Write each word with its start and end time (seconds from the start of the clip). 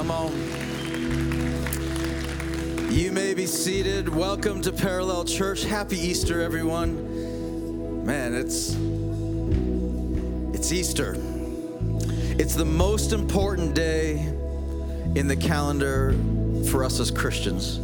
Come 0.00 0.12
on. 0.12 0.32
You 2.90 3.12
may 3.12 3.34
be 3.34 3.44
seated. 3.44 4.08
Welcome 4.08 4.62
to 4.62 4.72
Parallel 4.72 5.26
Church. 5.26 5.62
Happy 5.62 5.98
Easter, 5.98 6.40
everyone. 6.40 8.06
Man, 8.06 8.32
it's 8.34 8.70
it's 10.54 10.72
Easter. 10.72 11.16
It's 12.38 12.54
the 12.54 12.64
most 12.64 13.12
important 13.12 13.74
day 13.74 14.12
in 15.16 15.28
the 15.28 15.36
calendar 15.36 16.14
for 16.70 16.82
us 16.82 16.98
as 16.98 17.10
Christians. 17.10 17.78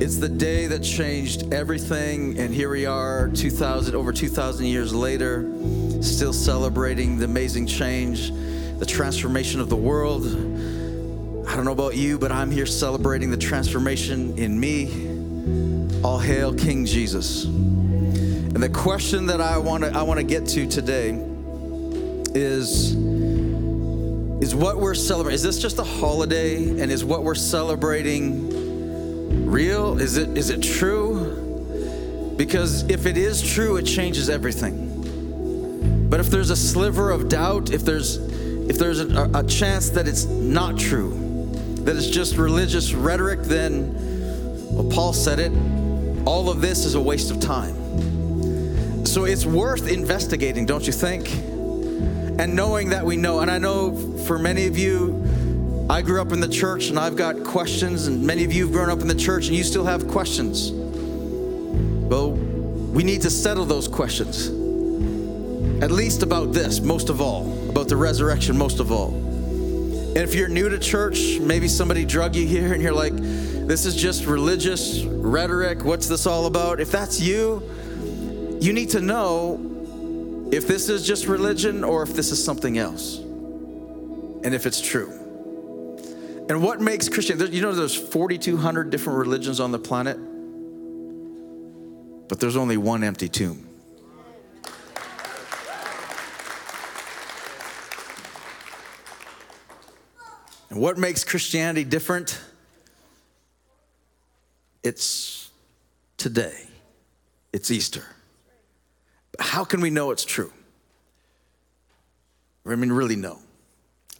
It's 0.00 0.18
the 0.18 0.28
day 0.28 0.68
that 0.68 0.84
changed 0.84 1.52
everything, 1.52 2.38
and 2.38 2.54
here 2.54 2.70
we 2.70 2.86
are, 2.86 3.28
2,000 3.30 3.96
over 3.96 4.12
2,000 4.12 4.66
years 4.66 4.94
later, 4.94 5.50
still 6.00 6.32
celebrating 6.32 7.18
the 7.18 7.24
amazing 7.24 7.66
change, 7.66 8.30
the 8.84 8.90
transformation 8.90 9.60
of 9.60 9.70
the 9.70 9.76
world. 9.76 10.26
I 11.48 11.56
don't 11.56 11.64
know 11.64 11.72
about 11.72 11.96
you, 11.96 12.18
but 12.18 12.30
I'm 12.30 12.50
here 12.50 12.66
celebrating 12.66 13.30
the 13.30 13.36
transformation 13.38 14.36
in 14.36 14.60
me. 14.60 16.02
All 16.02 16.18
hail 16.18 16.52
King 16.52 16.84
Jesus. 16.84 17.44
And 17.44 18.62
the 18.62 18.68
question 18.68 19.24
that 19.26 19.40
I 19.40 19.56
want 19.56 19.84
to 19.84 19.90
I 19.90 20.02
want 20.02 20.20
to 20.20 20.26
get 20.26 20.46
to 20.48 20.66
today 20.66 21.12
is 22.34 22.92
is 24.42 24.54
what 24.54 24.78
we're 24.78 24.94
celebrating. 24.94 25.36
Is 25.36 25.42
this 25.42 25.62
just 25.62 25.78
a 25.78 25.84
holiday 25.84 26.68
and 26.68 26.92
is 26.92 27.06
what 27.06 27.24
we're 27.24 27.34
celebrating 27.34 29.46
real? 29.46 29.98
Is 29.98 30.18
it 30.18 30.36
is 30.36 30.50
it 30.50 30.62
true? 30.62 32.34
Because 32.36 32.82
if 32.90 33.06
it 33.06 33.16
is 33.16 33.40
true, 33.40 33.78
it 33.78 33.84
changes 33.84 34.28
everything. 34.28 36.08
But 36.10 36.20
if 36.20 36.26
there's 36.26 36.50
a 36.50 36.56
sliver 36.56 37.10
of 37.10 37.30
doubt, 37.30 37.70
if 37.70 37.82
there's 37.82 38.33
if 38.68 38.78
there's 38.78 39.00
a, 39.00 39.30
a 39.34 39.44
chance 39.44 39.90
that 39.90 40.08
it's 40.08 40.24
not 40.24 40.78
true, 40.78 41.48
that 41.84 41.96
it's 41.96 42.08
just 42.08 42.36
religious 42.36 42.94
rhetoric, 42.94 43.42
then, 43.42 43.94
well, 44.74 44.88
Paul 44.90 45.12
said 45.12 45.38
it, 45.38 45.52
all 46.26 46.48
of 46.48 46.60
this 46.60 46.84
is 46.84 46.94
a 46.94 47.00
waste 47.00 47.30
of 47.30 47.40
time. 47.40 49.04
So 49.06 49.24
it's 49.24 49.44
worth 49.44 49.88
investigating, 49.88 50.66
don't 50.66 50.86
you 50.86 50.92
think? 50.92 51.30
And 52.40 52.56
knowing 52.56 52.88
that 52.88 53.04
we 53.04 53.16
know, 53.16 53.40
and 53.40 53.50
I 53.50 53.58
know 53.58 53.94
for 54.26 54.38
many 54.38 54.66
of 54.66 54.78
you, 54.78 55.86
I 55.90 56.00
grew 56.00 56.20
up 56.20 56.32
in 56.32 56.40
the 56.40 56.48
church 56.48 56.88
and 56.88 56.98
I've 56.98 57.14
got 57.14 57.44
questions, 57.44 58.06
and 58.06 58.24
many 58.24 58.44
of 58.44 58.52
you 58.52 58.64
have 58.64 58.72
grown 58.72 58.88
up 58.88 59.00
in 59.00 59.06
the 59.06 59.14
church 59.14 59.48
and 59.48 59.56
you 59.56 59.62
still 59.62 59.84
have 59.84 60.08
questions. 60.08 60.72
Well, 60.72 62.32
we 62.32 63.04
need 63.04 63.20
to 63.22 63.30
settle 63.30 63.66
those 63.66 63.86
questions. 63.86 64.48
At 65.82 65.90
least 65.90 66.22
about 66.22 66.52
this, 66.52 66.80
most 66.80 67.10
of 67.10 67.20
all, 67.20 67.53
about 67.74 67.88
the 67.88 67.96
resurrection, 67.96 68.56
most 68.56 68.78
of 68.78 68.92
all. 68.92 69.12
And 69.12 70.18
if 70.18 70.32
you're 70.32 70.46
new 70.46 70.68
to 70.68 70.78
church, 70.78 71.40
maybe 71.40 71.66
somebody 71.66 72.04
drug 72.04 72.36
you 72.36 72.46
here 72.46 72.72
and 72.72 72.80
you're 72.80 72.92
like, 72.92 73.16
this 73.16 73.84
is 73.84 73.96
just 73.96 74.26
religious 74.26 75.02
rhetoric. 75.02 75.84
What's 75.84 76.06
this 76.06 76.24
all 76.24 76.46
about? 76.46 76.78
If 76.78 76.92
that's 76.92 77.20
you, 77.20 77.68
you 78.60 78.72
need 78.72 78.90
to 78.90 79.00
know 79.00 80.48
if 80.52 80.68
this 80.68 80.88
is 80.88 81.04
just 81.04 81.26
religion 81.26 81.82
or 81.82 82.04
if 82.04 82.14
this 82.14 82.30
is 82.30 82.44
something 82.44 82.78
else. 82.78 83.18
And 83.18 84.54
if 84.54 84.66
it's 84.66 84.80
true. 84.80 85.10
And 86.48 86.62
what 86.62 86.80
makes 86.80 87.08
Christian, 87.08 87.40
you 87.52 87.60
know, 87.60 87.72
there's 87.72 87.96
4,200 87.96 88.90
different 88.90 89.18
religions 89.18 89.58
on 89.58 89.72
the 89.72 89.80
planet, 89.80 90.16
but 92.28 92.38
there's 92.38 92.56
only 92.56 92.76
one 92.76 93.02
empty 93.02 93.28
tomb. 93.28 93.73
And 100.74 100.82
what 100.82 100.98
makes 100.98 101.22
Christianity 101.22 101.84
different? 101.84 102.40
It's 104.82 105.48
today, 106.16 106.66
it's 107.52 107.70
Easter. 107.70 108.02
How 109.38 109.62
can 109.62 109.80
we 109.80 109.90
know 109.90 110.10
it's 110.10 110.24
true? 110.24 110.52
I 112.66 112.74
mean, 112.74 112.90
really 112.90 113.14
know. 113.14 113.38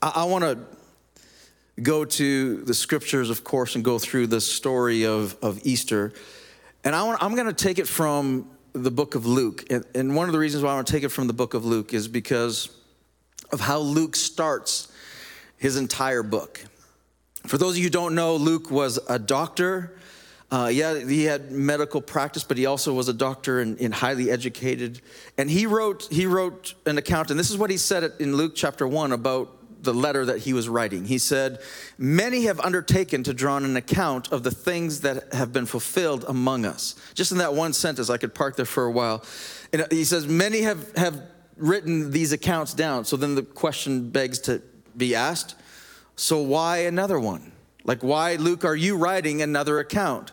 I, 0.00 0.12
I 0.14 0.24
want 0.26 0.44
to 0.44 0.60
go 1.82 2.04
to 2.04 2.58
the 2.58 2.74
scriptures, 2.74 3.30
of 3.30 3.42
course, 3.42 3.74
and 3.74 3.84
go 3.84 3.98
through 3.98 4.28
the 4.28 4.40
story 4.40 5.06
of, 5.06 5.36
of 5.42 5.58
Easter. 5.66 6.12
And 6.84 6.94
I 6.94 7.16
I'm 7.20 7.34
going 7.34 7.48
to 7.48 7.52
take 7.52 7.80
it 7.80 7.88
from 7.88 8.48
the 8.74 8.92
book 8.92 9.16
of 9.16 9.26
Luke. 9.26 9.64
And, 9.70 9.84
and 9.92 10.14
one 10.14 10.28
of 10.28 10.32
the 10.32 10.38
reasons 10.38 10.62
why 10.62 10.70
I 10.70 10.74
want 10.76 10.86
to 10.86 10.92
take 10.92 11.02
it 11.02 11.08
from 11.08 11.26
the 11.26 11.32
book 11.32 11.54
of 11.54 11.64
Luke 11.64 11.92
is 11.92 12.06
because 12.06 12.68
of 13.50 13.58
how 13.58 13.80
Luke 13.80 14.14
starts 14.14 14.92
his 15.58 15.76
entire 15.76 16.22
book. 16.22 16.64
For 17.46 17.58
those 17.58 17.72
of 17.72 17.78
you 17.78 17.84
who 17.84 17.90
don't 17.90 18.14
know, 18.14 18.36
Luke 18.36 18.70
was 18.70 18.98
a 19.08 19.18
doctor. 19.18 19.98
Uh, 20.50 20.68
yeah, 20.72 20.98
he 20.98 21.24
had 21.24 21.50
medical 21.50 22.00
practice, 22.00 22.44
but 22.44 22.56
he 22.56 22.66
also 22.66 22.92
was 22.92 23.08
a 23.08 23.12
doctor 23.12 23.60
and, 23.60 23.78
and, 23.80 23.92
highly 23.92 24.30
educated. 24.30 25.00
And 25.36 25.50
he 25.50 25.66
wrote, 25.66 26.06
he 26.10 26.26
wrote 26.26 26.74
an 26.86 26.96
account, 26.96 27.30
and 27.30 27.38
this 27.38 27.50
is 27.50 27.58
what 27.58 27.70
he 27.70 27.76
said 27.76 28.12
in 28.20 28.36
Luke 28.36 28.52
chapter 28.54 28.86
1 28.86 29.12
about 29.12 29.50
the 29.84 29.94
letter 29.94 30.24
that 30.24 30.38
he 30.38 30.52
was 30.52 30.68
writing. 30.68 31.04
He 31.04 31.18
said, 31.18 31.60
Many 31.98 32.44
have 32.44 32.58
undertaken 32.60 33.22
to 33.24 33.34
draw 33.34 33.56
an 33.58 33.76
account 33.76 34.32
of 34.32 34.42
the 34.42 34.50
things 34.50 35.02
that 35.02 35.32
have 35.32 35.52
been 35.52 35.66
fulfilled 35.66 36.24
among 36.26 36.64
us. 36.64 36.94
Just 37.14 37.32
in 37.32 37.38
that 37.38 37.54
one 37.54 37.72
sentence, 37.72 38.10
I 38.10 38.16
could 38.16 38.34
park 38.34 38.56
there 38.56 38.64
for 38.64 38.84
a 38.84 38.90
while. 38.90 39.24
And 39.72 39.86
he 39.90 40.04
says, 40.04 40.26
Many 40.26 40.62
have, 40.62 40.96
have 40.96 41.22
written 41.56 42.10
these 42.10 42.32
accounts 42.32 42.74
down. 42.74 43.04
So 43.04 43.16
then 43.16 43.34
the 43.34 43.42
question 43.42 44.10
begs 44.10 44.38
to 44.40 44.62
be 44.96 45.14
asked 45.14 45.54
so 46.16 46.40
why 46.40 46.78
another 46.78 47.18
one? 47.18 47.52
Like, 47.84 48.02
why, 48.02 48.36
Luke, 48.36 48.64
are 48.64 48.76
you 48.76 48.96
writing 48.96 49.42
another 49.42 49.78
account? 49.78 50.32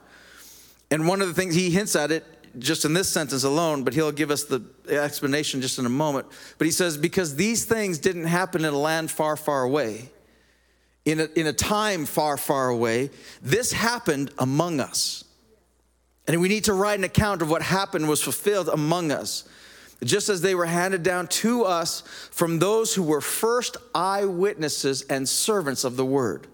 And 0.90 1.08
one 1.08 1.22
of 1.22 1.28
the 1.28 1.34
things 1.34 1.56
he 1.56 1.70
hints 1.70 1.96
at 1.96 2.12
it 2.12 2.26
just 2.60 2.86
in 2.86 2.94
this 2.94 3.10
sentence 3.10 3.44
alone, 3.44 3.84
but 3.84 3.94
he'll 3.94 4.12
give 4.12 4.30
us 4.30 4.44
the 4.44 4.64
explanation 4.90 5.62
just 5.62 5.80
in 5.80 5.86
a 5.86 5.90
moment. 5.90 6.28
But 6.58 6.66
he 6.66 6.72
says, 6.72 6.98
because 6.98 7.36
these 7.36 7.66
things 7.66 7.98
didn't 7.98 8.26
happen 8.26 8.66
in 8.66 8.74
a 8.74 8.78
land 8.78 9.10
far, 9.10 9.38
far 9.38 9.64
away, 9.64 10.10
in 11.06 11.22
a, 11.22 11.28
in 11.36 11.48
a 11.48 11.54
time 11.54 12.06
far, 12.06 12.38
far 12.38 12.70
away, 12.70 13.10
this 13.42 13.72
happened 13.72 14.32
among 14.38 14.80
us. 14.80 15.24
And 16.28 16.40
we 16.40 16.50
need 16.50 16.66
to 16.66 16.74
write 16.74 17.00
an 17.00 17.06
account 17.06 17.42
of 17.42 17.50
what 17.50 17.62
happened 17.62 18.08
was 18.08 18.22
fulfilled 18.22 18.70
among 18.70 19.12
us 19.12 19.48
just 20.04 20.30
as 20.30 20.42
they 20.42 20.56
were 20.56 20.66
handed 20.66 21.04
down 21.04 21.28
to 21.28 21.64
us 21.64 22.02
from 22.32 22.60
those 22.60 22.96
who 22.96 23.04
were 23.04 23.22
first 23.22 23.78
eyewitnesses 23.94 25.04
and 25.04 25.28
servants 25.28 25.84
of 25.84 25.96
the 25.96 26.06
word. 26.06 26.48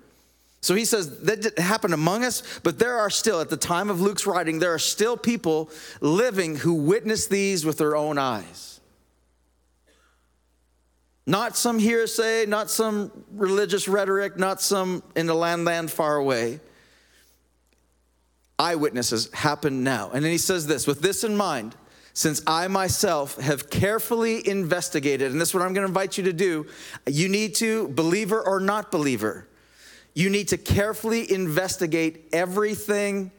So 0.61 0.75
he 0.75 0.85
says 0.85 1.21
that 1.21 1.57
happened 1.57 1.93
among 1.93 2.25
us, 2.25 2.59
but 2.63 2.77
there 2.79 2.97
are 2.97 3.09
still, 3.09 3.39
at 3.39 3.49
the 3.49 3.57
time 3.57 3.89
of 3.89 4.01
Luke's 4.01 4.27
writing, 4.27 4.59
there 4.59 4.73
are 4.73 4.79
still 4.79 5.15
people 5.15 5.69
living 6.01 6.57
who 6.57 6.73
witness 6.73 7.27
these 7.27 7.65
with 7.65 7.77
their 7.77 7.95
own 7.95 8.17
eyes. 8.17 8.81
Not 11.25 11.55
some 11.57 11.77
hearsay, 11.77 12.45
not 12.47 12.69
some 12.69 13.11
religious 13.31 13.87
rhetoric, 13.87 14.37
not 14.37 14.61
some 14.61 15.03
in 15.15 15.25
the 15.25 15.33
land, 15.33 15.65
land 15.65 15.91
far 15.91 16.15
away. 16.15 16.59
Eyewitnesses 18.57 19.31
happen 19.33 19.83
now. 19.83 20.09
And 20.11 20.23
then 20.23 20.31
he 20.31 20.37
says 20.37 20.67
this 20.67 20.87
with 20.87 21.01
this 21.01 21.23
in 21.23 21.37
mind, 21.37 21.75
since 22.17 22.41
I 22.47 22.67
myself 22.67 23.39
have 23.39 23.69
carefully 23.69 24.49
investigated, 24.49 25.31
and 25.31 25.39
this 25.39 25.49
is 25.49 25.53
what 25.53 25.61
I'm 25.61 25.71
going 25.75 25.83
to 25.83 25.87
invite 25.87 26.17
you 26.17 26.23
to 26.23 26.33
do. 26.33 26.65
You 27.05 27.29
need 27.29 27.53
to, 27.57 27.89
believer 27.89 28.41
or 28.41 28.59
not 28.59 28.91
believer, 28.91 29.47
you 30.15 30.31
need 30.31 30.47
to 30.47 30.57
carefully 30.57 31.31
investigate 31.31 32.29
everything 32.33 33.29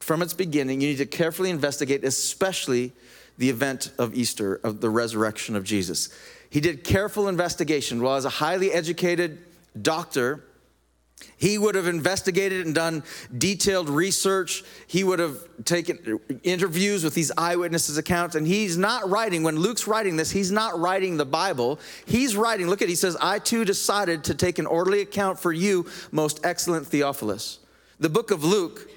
from 0.00 0.22
its 0.22 0.32
beginning. 0.32 0.80
You 0.80 0.88
need 0.88 0.96
to 0.96 1.04
carefully 1.04 1.50
investigate, 1.50 2.04
especially 2.04 2.92
the 3.36 3.50
event 3.50 3.92
of 3.98 4.14
Easter, 4.14 4.54
of 4.64 4.80
the 4.80 4.88
resurrection 4.88 5.54
of 5.54 5.64
Jesus. 5.64 6.08
He 6.48 6.60
did 6.60 6.84
careful 6.84 7.28
investigation. 7.28 8.00
Well, 8.00 8.14
as 8.14 8.24
a 8.24 8.30
highly 8.30 8.72
educated 8.72 9.40
doctor, 9.82 10.42
he 11.36 11.58
would 11.58 11.74
have 11.74 11.86
investigated 11.86 12.66
and 12.66 12.74
done 12.74 13.02
detailed 13.36 13.88
research. 13.88 14.62
He 14.86 15.04
would 15.04 15.18
have 15.18 15.38
taken 15.64 16.20
interviews 16.42 17.04
with 17.04 17.14
these 17.14 17.32
eyewitnesses' 17.36 17.98
accounts. 17.98 18.34
And 18.34 18.46
he's 18.46 18.76
not 18.76 19.08
writing, 19.08 19.42
when 19.42 19.58
Luke's 19.58 19.86
writing 19.86 20.16
this, 20.16 20.30
he's 20.30 20.52
not 20.52 20.78
writing 20.78 21.16
the 21.16 21.24
Bible. 21.24 21.80
He's 22.06 22.36
writing, 22.36 22.68
look 22.68 22.82
at, 22.82 22.88
he 22.88 22.94
says, 22.94 23.16
I 23.20 23.38
too 23.38 23.64
decided 23.64 24.24
to 24.24 24.34
take 24.34 24.58
an 24.58 24.66
orderly 24.66 25.00
account 25.00 25.38
for 25.38 25.52
you, 25.52 25.86
most 26.10 26.40
excellent 26.44 26.86
Theophilus. 26.86 27.58
The 27.98 28.08
book 28.08 28.30
of 28.30 28.44
Luke 28.44 28.88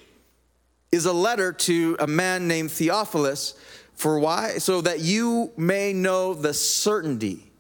is 0.91 1.05
a 1.05 1.13
letter 1.13 1.51
to 1.51 1.97
a 1.99 2.07
man 2.07 2.47
named 2.47 2.71
Theophilus. 2.71 3.55
For 3.95 4.19
why? 4.19 4.57
So 4.57 4.81
that 4.81 4.99
you 4.99 5.51
may 5.57 5.93
know 5.93 6.33
the 6.33 6.53
certainty. 6.53 7.51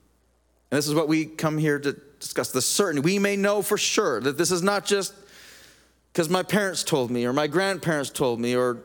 And 0.71 0.77
this 0.77 0.87
is 0.87 0.93
what 0.93 1.07
we 1.07 1.25
come 1.25 1.57
here 1.57 1.79
to 1.79 1.95
discuss 2.25 2.49
the 2.49 2.61
certainty. 2.61 3.05
We 3.05 3.19
may 3.19 3.35
know 3.35 3.61
for 3.61 3.77
sure 3.77 4.19
that 4.19 4.35
this 4.35 4.49
is 4.49 4.63
not 4.63 4.83
just 4.83 5.13
because 6.11 6.27
my 6.27 6.41
parents 6.41 6.83
told 6.83 7.11
me 7.11 7.25
or 7.25 7.33
my 7.33 7.45
grandparents 7.45 8.09
told 8.09 8.39
me 8.39 8.55
or 8.55 8.79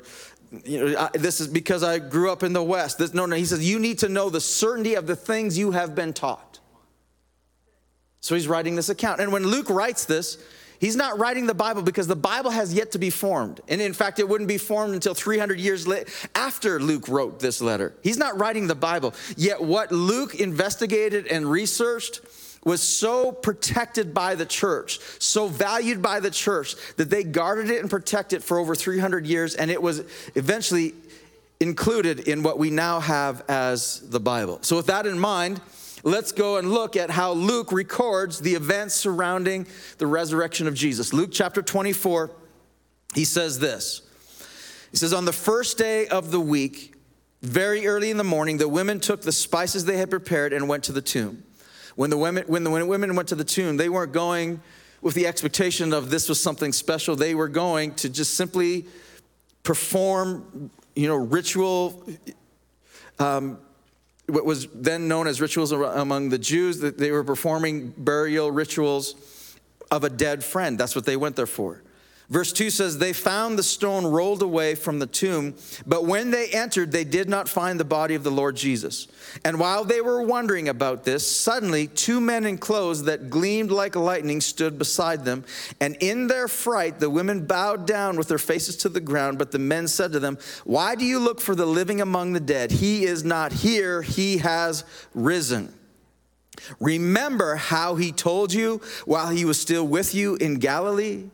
you 0.65 0.85
know, 0.85 0.99
I, 0.99 1.17
this 1.17 1.41
is 1.41 1.49
because 1.49 1.83
I 1.83 2.01
grew 2.01 2.31
up 2.31 2.43
in 2.43 2.53
the 2.53 2.63
West. 2.63 2.99
This, 2.99 3.15
no, 3.15 3.25
no, 3.25 3.37
he 3.37 3.47
says, 3.47 3.67
you 3.67 3.79
need 3.79 4.01
to 4.01 4.11
know 4.11 4.29
the 4.29 4.41
certainty 4.41 4.95
of 4.95 5.07
the 5.07 5.17
things 5.17 5.57
you 5.57 5.71
have 5.71 5.95
been 5.95 6.13
taught. 6.13 6.59
So 8.21 8.35
he's 8.35 8.47
writing 8.47 8.75
this 8.77 8.91
account. 8.91 9.21
And 9.21 9.33
when 9.33 9.47
Luke 9.47 9.71
writes 9.71 10.05
this, 10.05 10.37
he's 10.79 10.97
not 10.97 11.19
writing 11.19 11.47
the 11.47 11.55
Bible 11.55 11.81
because 11.81 12.09
the 12.09 12.17
Bible 12.17 12.51
has 12.51 12.75
yet 12.75 12.93
to 12.93 12.99
be 12.99 13.09
formed. 13.09 13.63
And 13.69 13.81
in 13.81 13.95
fact, 13.95 14.19
it 14.19 14.29
wouldn't 14.29 14.49
be 14.49 14.59
formed 14.59 14.93
until 14.93 15.15
300 15.15 15.59
years 15.59 15.89
after 16.35 16.79
Luke 16.79 17.09
wrote 17.09 17.41
this 17.41 17.63
letter. 17.63 17.95
He's 18.03 18.19
not 18.19 18.39
writing 18.39 18.67
the 18.67 18.75
Bible. 18.75 19.15
Yet 19.37 19.63
what 19.63 19.93
Luke 19.93 20.35
investigated 20.35 21.27
and 21.29 21.51
researched 21.51 22.21
was 22.65 22.83
so 22.83 23.33
protected 23.33 24.13
by 24.13 24.35
the 24.35 24.45
church, 24.45 25.01
so 25.19 25.47
valued 25.47 26.03
by 26.03 26.21
the 26.21 26.31
church, 26.31 26.77
that 26.97 27.09
they 27.09 27.25
guarded 27.25 27.71
it 27.71 27.81
and 27.81 27.89
protected 27.89 28.41
it 28.41 28.43
for 28.43 28.59
over 28.59 28.75
300 28.75 29.27
years, 29.27 29.55
and 29.55 29.71
it 29.71 29.81
was 29.81 30.01
eventually 30.35 30.95
included 31.59 32.21
in 32.21 32.43
what 32.43 32.59
we 32.59 32.71
now 32.71 33.01
have 33.01 33.43
as 33.49 34.01
the 34.11 34.21
Bible. 34.21 34.59
So, 34.63 34.77
with 34.77 34.87
that 34.87 35.07
in 35.07 35.19
mind, 35.19 35.61
let's 36.03 36.33
go 36.33 36.59
and 36.59 36.71
look 36.71 36.97
at 36.97 37.11
how 37.11 37.33
Luke 37.33 37.73
records 37.73 38.41
the 38.41 38.55
events 38.55 38.95
surrounding 38.95 39.67
the 39.99 40.07
resurrection 40.07 40.67
of 40.67 40.75
Jesus. 40.75 41.13
Luke 41.13 41.31
chapter 41.33 41.63
24, 41.63 42.31
he 43.15 43.25
says 43.25 43.59
this 43.59 44.03
He 44.91 44.97
says, 44.97 45.13
On 45.13 45.25
the 45.25 45.33
first 45.33 45.79
day 45.79 46.09
of 46.09 46.31
the 46.31 46.41
week, 46.41 46.95
very 47.43 47.87
early 47.87 48.11
in 48.11 48.19
the 48.19 48.25
morning, 48.25 48.59
the 48.59 48.69
women 48.69 49.01
took 49.01 49.23
the 49.23 49.33
spices 49.33 49.87
they 49.87 49.97
had 49.97 50.11
prepared 50.11 50.53
and 50.53 50.69
went 50.69 50.85
to 50.85 50.93
the 50.93 51.03
tomb. 51.03 51.43
When 52.01 52.09
the 52.09 52.17
women, 52.17 52.45
when 52.47 52.65
the 52.65 52.71
women 52.71 53.15
went 53.15 53.29
to 53.29 53.35
the 53.35 53.45
tomb, 53.45 53.77
they 53.77 53.91
weren't 53.91 54.13
going 54.13 54.63
with 55.03 55.15
the 55.15 55.27
expectation 55.27 55.93
of 55.93 56.09
this 56.09 56.31
was 56.31 56.43
something 56.43 56.73
special. 56.73 57.15
They 57.15 57.35
were 57.35 57.47
going 57.47 57.93
to 57.97 58.09
just 58.09 58.39
simply 58.39 58.87
perform, 59.65 60.71
you 60.97 61.09
know, 61.09 61.17
ritual, 61.17 62.03
um, 63.19 63.59
what 64.29 64.47
was 64.47 64.67
then 64.69 65.09
known 65.09 65.27
as 65.27 65.43
rituals 65.43 65.73
among 65.73 66.31
the 66.31 66.39
Jews, 66.39 66.79
that 66.81 66.97
they 66.97 67.11
were 67.11 67.23
performing 67.23 67.91
burial 67.91 68.51
rituals 68.51 69.59
of 69.91 70.03
a 70.03 70.09
dead 70.09 70.43
friend. 70.43 70.79
That's 70.79 70.97
what 70.97 71.05
they 71.05 71.19
went 71.19 71.37
there 71.37 71.47
for. 71.47 71.83
Verse 72.31 72.53
2 72.53 72.71
says, 72.71 72.97
They 72.97 73.13
found 73.13 73.59
the 73.59 73.65
stone 73.65 74.07
rolled 74.07 74.43
away 74.43 74.77
from 74.77 75.01
the 75.01 75.07
tomb, 75.07 75.57
but 75.85 76.05
when 76.05 76.31
they 76.31 76.49
entered, 76.51 76.93
they 76.93 77.03
did 77.03 77.29
not 77.29 77.49
find 77.49 77.79
the 77.79 77.85
body 77.85 78.15
of 78.15 78.23
the 78.23 78.31
Lord 78.31 78.55
Jesus. 78.55 79.09
And 79.45 79.59
while 79.59 79.85
they 79.85 80.01
were 80.01 80.23
wondering 80.23 80.69
about 80.69 81.03
this, 81.03 81.29
suddenly 81.29 81.89
two 81.89 82.21
men 82.21 82.47
in 82.47 82.57
clothes 82.57 83.03
that 83.05 83.31
gleamed 83.31 83.73
like 83.73 83.97
lightning 83.97 84.41
stood 84.41 84.79
beside 84.79 85.25
them. 85.25 85.45
And 85.81 85.97
in 85.99 86.29
their 86.29 86.47
fright, 86.47 87.01
the 87.01 87.11
women 87.11 87.47
bowed 87.47 87.85
down 87.85 88.17
with 88.17 88.29
their 88.29 88.39
faces 88.39 88.77
to 88.79 88.89
the 88.89 89.01
ground. 89.01 89.37
But 89.37 89.51
the 89.51 89.59
men 89.59 89.89
said 89.89 90.13
to 90.13 90.21
them, 90.21 90.39
Why 90.63 90.95
do 90.95 91.05
you 91.05 91.19
look 91.19 91.41
for 91.41 91.57
the 91.57 91.67
living 91.67 92.01
among 92.01 92.33
the 92.33 92.41
dead? 92.41 92.71
He 92.71 93.07
is 93.07 93.25
not 93.25 93.53
here, 93.53 94.03
he 94.03 94.39
has 94.39 94.85
risen. 95.15 95.75
Remember 96.79 97.57
how 97.57 97.97
he 97.97 98.13
told 98.13 98.53
you 98.53 98.81
while 99.05 99.31
he 99.31 99.45
was 99.45 99.61
still 99.61 99.87
with 99.87 100.15
you 100.15 100.37
in 100.37 100.55
Galilee? 100.61 101.25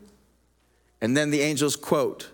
And 1.01 1.15
then 1.15 1.29
the 1.29 1.41
angels 1.41 1.75
quote 1.75 2.29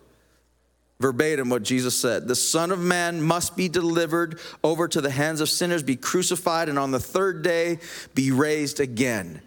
verbatim 1.00 1.50
what 1.50 1.64
Jesus 1.64 2.00
said 2.00 2.28
The 2.28 2.36
Son 2.36 2.72
of 2.72 2.80
Man 2.80 3.22
must 3.22 3.58
be 3.58 3.68
delivered 3.68 4.40
over 4.64 4.88
to 4.88 5.02
the 5.02 5.10
hands 5.10 5.42
of 5.42 5.50
sinners, 5.50 5.84
be 5.84 5.96
crucified, 5.96 6.70
and 6.70 6.80
on 6.80 6.92
the 6.92 7.00
third 7.00 7.44
day 7.44 7.80
be 8.16 8.32
raised 8.32 8.80
again. 8.80 9.42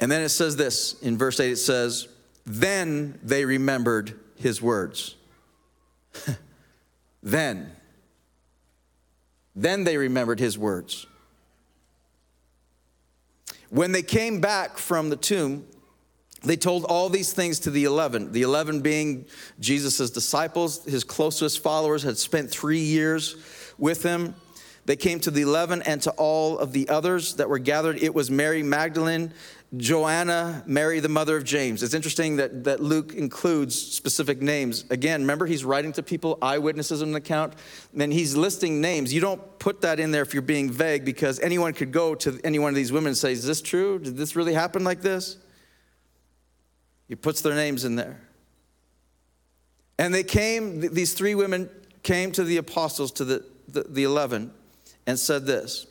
And 0.00 0.10
then 0.10 0.22
it 0.22 0.30
says 0.30 0.56
this 0.56 1.00
in 1.02 1.18
verse 1.18 1.38
8 1.38 1.52
it 1.52 1.56
says, 1.56 2.08
Then 2.46 3.18
they 3.22 3.44
remembered 3.44 4.18
his 4.36 4.62
words. 4.62 5.16
then. 7.22 7.70
Then 9.54 9.84
they 9.84 9.98
remembered 9.98 10.40
his 10.40 10.56
words. 10.56 11.06
When 13.68 13.92
they 13.92 14.02
came 14.02 14.40
back 14.40 14.78
from 14.78 15.10
the 15.10 15.16
tomb, 15.16 15.66
they 16.42 16.56
told 16.56 16.84
all 16.84 17.08
these 17.08 17.32
things 17.32 17.58
to 17.60 17.70
the 17.70 17.84
11. 17.84 18.32
The 18.32 18.42
11 18.42 18.80
being 18.80 19.26
Jesus' 19.58 20.10
disciples, 20.10 20.84
his 20.84 21.04
closest 21.04 21.62
followers 21.62 22.02
had 22.02 22.16
spent 22.16 22.50
three 22.50 22.80
years 22.80 23.36
with 23.78 24.02
him. 24.02 24.34
They 24.86 24.96
came 24.96 25.20
to 25.20 25.30
the 25.30 25.42
11 25.42 25.82
and 25.82 26.00
to 26.02 26.10
all 26.12 26.58
of 26.58 26.72
the 26.72 26.88
others 26.88 27.34
that 27.34 27.48
were 27.48 27.58
gathered. 27.58 28.02
It 28.02 28.14
was 28.14 28.30
Mary 28.30 28.62
Magdalene, 28.62 29.32
Joanna, 29.76 30.64
Mary, 30.66 30.98
the 30.98 31.10
mother 31.10 31.36
of 31.36 31.44
James. 31.44 31.82
It's 31.82 31.94
interesting 31.94 32.36
that, 32.36 32.64
that 32.64 32.80
Luke 32.80 33.14
includes 33.14 33.80
specific 33.80 34.40
names. 34.40 34.84
Again, 34.90 35.20
remember, 35.20 35.46
he's 35.46 35.64
writing 35.64 35.92
to 35.92 36.02
people, 36.02 36.38
eyewitnesses 36.40 37.02
in 37.02 37.10
an 37.10 37.14
account, 37.14 37.52
and 37.96 38.12
he's 38.12 38.34
listing 38.34 38.80
names. 38.80 39.12
You 39.12 39.20
don't 39.20 39.58
put 39.58 39.82
that 39.82 40.00
in 40.00 40.10
there 40.10 40.22
if 40.22 40.32
you're 40.32 40.42
being 40.42 40.72
vague 40.72 41.04
because 41.04 41.38
anyone 41.38 41.74
could 41.74 41.92
go 41.92 42.14
to 42.16 42.40
any 42.42 42.58
one 42.58 42.70
of 42.70 42.74
these 42.74 42.90
women 42.90 43.08
and 43.08 43.16
say, 43.16 43.32
Is 43.32 43.46
this 43.46 43.60
true? 43.60 43.98
Did 43.98 44.16
this 44.16 44.34
really 44.34 44.54
happen 44.54 44.82
like 44.82 45.02
this? 45.02 45.36
He 47.10 47.16
puts 47.16 47.40
their 47.40 47.56
names 47.56 47.84
in 47.84 47.96
there. 47.96 48.20
And 49.98 50.14
they 50.14 50.22
came, 50.22 50.80
these 50.94 51.12
three 51.12 51.34
women 51.34 51.68
came 52.04 52.30
to 52.32 52.44
the 52.44 52.56
apostles, 52.58 53.10
to 53.12 53.24
the, 53.24 53.44
the, 53.66 53.82
the 53.82 54.04
11, 54.04 54.52
and 55.08 55.18
said 55.18 55.44
this. 55.44 55.88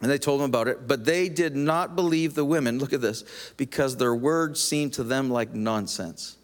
And 0.00 0.08
they 0.08 0.18
told 0.18 0.40
them 0.40 0.48
about 0.48 0.68
it, 0.68 0.86
but 0.86 1.04
they 1.04 1.28
did 1.28 1.56
not 1.56 1.96
believe 1.96 2.34
the 2.36 2.44
women, 2.44 2.78
look 2.78 2.92
at 2.92 3.00
this, 3.00 3.24
because 3.56 3.96
their 3.96 4.14
words 4.14 4.62
seemed 4.62 4.92
to 4.92 5.02
them 5.02 5.28
like 5.28 5.54
nonsense. 5.54 6.36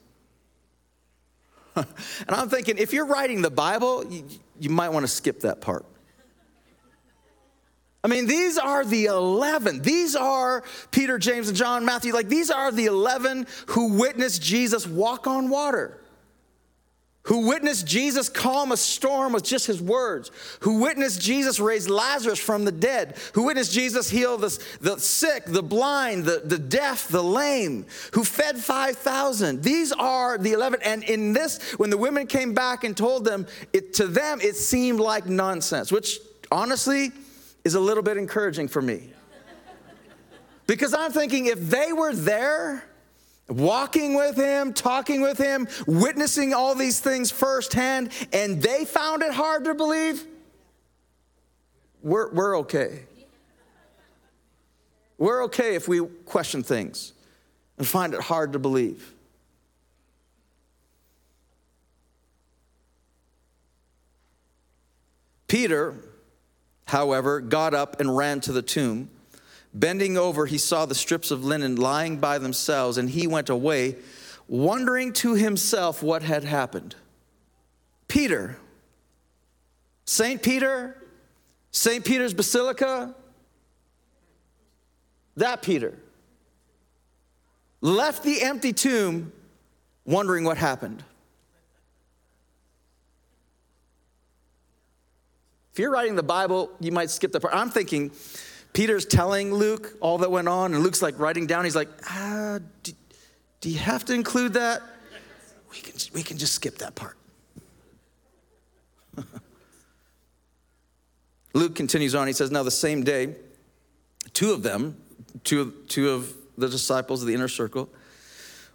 and 1.77 1.87
I'm 2.31 2.49
thinking, 2.49 2.79
if 2.79 2.93
you're 2.93 3.07
writing 3.07 3.43
the 3.43 3.51
Bible, 3.51 4.05
you, 4.13 4.27
you 4.59 4.71
might 4.71 4.89
want 4.89 5.05
to 5.05 5.09
skip 5.09 5.39
that 5.43 5.61
part. 5.61 5.87
I 8.05 8.09
mean, 8.09 8.27
these 8.27 8.59
are 8.59 8.85
the 8.85 9.07
11. 9.07 9.83
These 9.83 10.15
are 10.15 10.63
Peter, 10.91 11.19
James, 11.19 11.49
and 11.49 11.57
John, 11.57 11.85
Matthew. 11.85 12.13
Like, 12.13 12.29
these 12.29 12.51
are 12.51 12.71
the 12.71 12.87
11 12.87 13.47
who 13.69 13.99
witnessed 13.99 14.41
Jesus 14.41 14.87
walk 14.87 15.27
on 15.27 15.51
water, 15.51 15.99
who 17.25 17.49
witnessed 17.49 17.89
Jesus 17.89 18.29
calm 18.29 18.71
a 18.71 18.77
storm 18.77 19.33
with 19.33 19.43
just 19.43 19.67
his 19.67 19.83
words, 19.83 20.31
who 20.61 20.79
witnessed 20.79 21.21
Jesus 21.21 21.59
raise 21.59 21.91
Lazarus 21.91 22.39
from 22.39 22.65
the 22.65 22.71
dead, 22.71 23.17
who 23.33 23.43
witnessed 23.43 23.73
Jesus 23.73 24.09
heal 24.09 24.39
the, 24.39 24.57
the 24.81 24.97
sick, 24.99 25.47
the 25.47 25.63
blind, 25.63 26.25
the, 26.25 26.41
the 26.45 26.59
deaf, 26.59 27.09
the 27.09 27.23
lame, 27.23 27.85
who 28.13 28.23
fed 28.23 28.59
5,000. 28.59 29.61
These 29.61 29.91
are 29.91 30.39
the 30.39 30.53
11. 30.53 30.83
And 30.85 31.03
in 31.03 31.33
this, 31.33 31.61
when 31.73 31.91
the 31.91 31.99
women 31.99 32.29
came 32.29 32.55
back 32.55 32.85
and 32.85 32.97
told 32.97 33.25
them, 33.25 33.49
it, 33.73 33.95
to 33.95 34.07
them, 34.07 34.41
it 34.41 34.55
seemed 34.55 35.01
like 35.01 35.27
nonsense, 35.27 35.91
which 35.91 36.21
honestly, 36.53 37.11
is 37.69 37.75
a 37.75 37.81
little 37.81 38.03
bit 38.03 38.17
encouraging 38.17 38.67
for 38.67 38.81
me. 38.81 39.13
Because 40.67 40.95
I'm 40.95 41.13
thinking 41.13 41.47
if 41.47 41.61
they 41.69 41.93
were 41.93 42.15
there, 42.15 42.83
walking 43.47 44.15
with 44.15 44.37
him, 44.37 44.73
talking 44.73 45.21
with 45.21 45.37
him, 45.37 45.69
witnessing 45.87 46.55
all 46.55 46.75
these 46.75 46.99
things 46.99 47.31
firsthand, 47.31 48.11
and 48.33 48.63
they 48.63 48.87
found 48.87 49.23
it 49.23 49.33
hard 49.33 49.65
to 49.65 49.75
believe, 49.75 50.27
we're, 52.03 52.33
we're 52.33 52.59
okay. 52.61 53.03
We're 55.19 55.45
okay 55.45 55.75
if 55.75 55.89
we 55.89 56.01
question 56.25 56.63
things 56.63 57.13
and 57.77 57.87
find 57.87 58.15
it 58.15 58.21
hard 58.21 58.55
to 58.55 58.59
believe. 58.59 59.15
Peter 65.49 65.95
however, 66.89 67.41
got 67.41 67.75
up 67.75 68.01
and 68.01 68.17
ran 68.17 68.41
to 68.41 68.53
the 68.53 68.63
tomb. 68.63 69.11
Bending 69.75 70.17
over, 70.17 70.47
he 70.47 70.59
saw 70.59 70.87
the 70.87 70.95
strips 70.95 71.31
of 71.31 71.45
linen 71.45 71.77
lying 71.77 72.17
by 72.17 72.39
themselves, 72.39 72.97
and 72.97 73.11
he 73.11 73.27
went 73.27 73.51
away, 73.51 73.97
wondering 74.49 75.13
to 75.13 75.35
himself 75.35 76.03
what 76.03 76.23
had 76.23 76.45
happened. 76.45 76.97
Peter, 78.09 78.57
St. 80.07 80.43
Peter, 80.43 80.97
St. 81.71 82.03
Peter's 82.03 82.33
Basilica, 82.33 83.15
that 85.37 85.61
Peter, 85.61 85.99
left 87.83 88.25
the 88.25 88.43
empty 88.43 88.73
tomb 88.73 89.31
wondering 90.07 90.45
what 90.45 90.57
happened. 90.57 91.05
If 95.79 95.83
you're 95.83 95.93
writing 95.93 96.17
the 96.17 96.25
Bible, 96.25 96.73
you 96.81 96.91
might 96.91 97.09
skip 97.09 97.31
the 97.31 97.39
part. 97.39 97.55
I'm 97.55 97.71
thinking 97.71 98.11
Peter's 98.73 99.07
telling 99.07 99.55
Luke 99.55 99.93
all 100.01 100.19
that 100.19 100.29
went 100.29 100.49
on, 100.49 100.75
and 100.75 100.83
Luke's 100.83 101.01
like 101.01 101.17
writing 101.21 101.47
down. 101.47 101.63
He's 101.63 101.77
like, 101.77 101.89
ah, 102.11 102.59
do, 102.83 102.91
do 103.61 103.71
you 103.71 103.79
have 103.79 104.05
to 104.07 104.13
include 104.13 104.55
that? 104.55 104.83
We 105.71 105.79
can, 105.79 105.95
we 106.13 106.25
can 106.25 106.37
just 106.37 106.55
skip 106.55 106.79
that 106.79 106.97
part. 106.97 107.17
Luke 111.55 111.77
continues 111.77 112.17
on. 112.17 112.27
He 112.27 112.33
says, 112.33 112.51
Now 112.51 112.65
the 112.65 112.73
same 112.73 113.05
day, 113.05 113.37
two 114.33 114.51
of 114.51 114.65
them, 114.65 114.97
two, 115.45 115.75
two 115.87 116.11
of 116.11 116.35
the 116.57 116.69
disciples 116.69 117.23
of 117.23 117.29
the 117.29 117.35
inner 117.35 117.47
circle, 117.47 117.89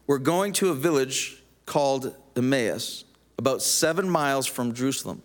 were 0.07 0.19
going 0.19 0.53
to 0.53 0.69
a 0.69 0.73
village 0.73 1.43
called 1.65 2.15
Emmaus, 2.37 3.03
about 3.37 3.61
seven 3.61 4.09
miles 4.09 4.47
from 4.47 4.73
Jerusalem. 4.73 5.21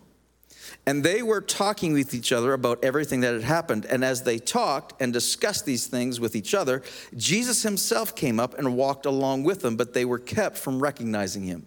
And 0.88 1.04
they 1.04 1.22
were 1.22 1.42
talking 1.42 1.92
with 1.92 2.14
each 2.14 2.32
other 2.32 2.54
about 2.54 2.82
everything 2.82 3.20
that 3.20 3.34
had 3.34 3.42
happened. 3.42 3.84
And 3.84 4.02
as 4.02 4.22
they 4.22 4.38
talked 4.38 4.94
and 5.02 5.12
discussed 5.12 5.66
these 5.66 5.86
things 5.86 6.18
with 6.18 6.34
each 6.34 6.54
other, 6.54 6.82
Jesus 7.14 7.62
himself 7.62 8.16
came 8.16 8.40
up 8.40 8.58
and 8.58 8.74
walked 8.74 9.04
along 9.04 9.44
with 9.44 9.60
them, 9.60 9.76
but 9.76 9.92
they 9.92 10.06
were 10.06 10.18
kept 10.18 10.56
from 10.56 10.80
recognizing 10.80 11.42
him. 11.42 11.66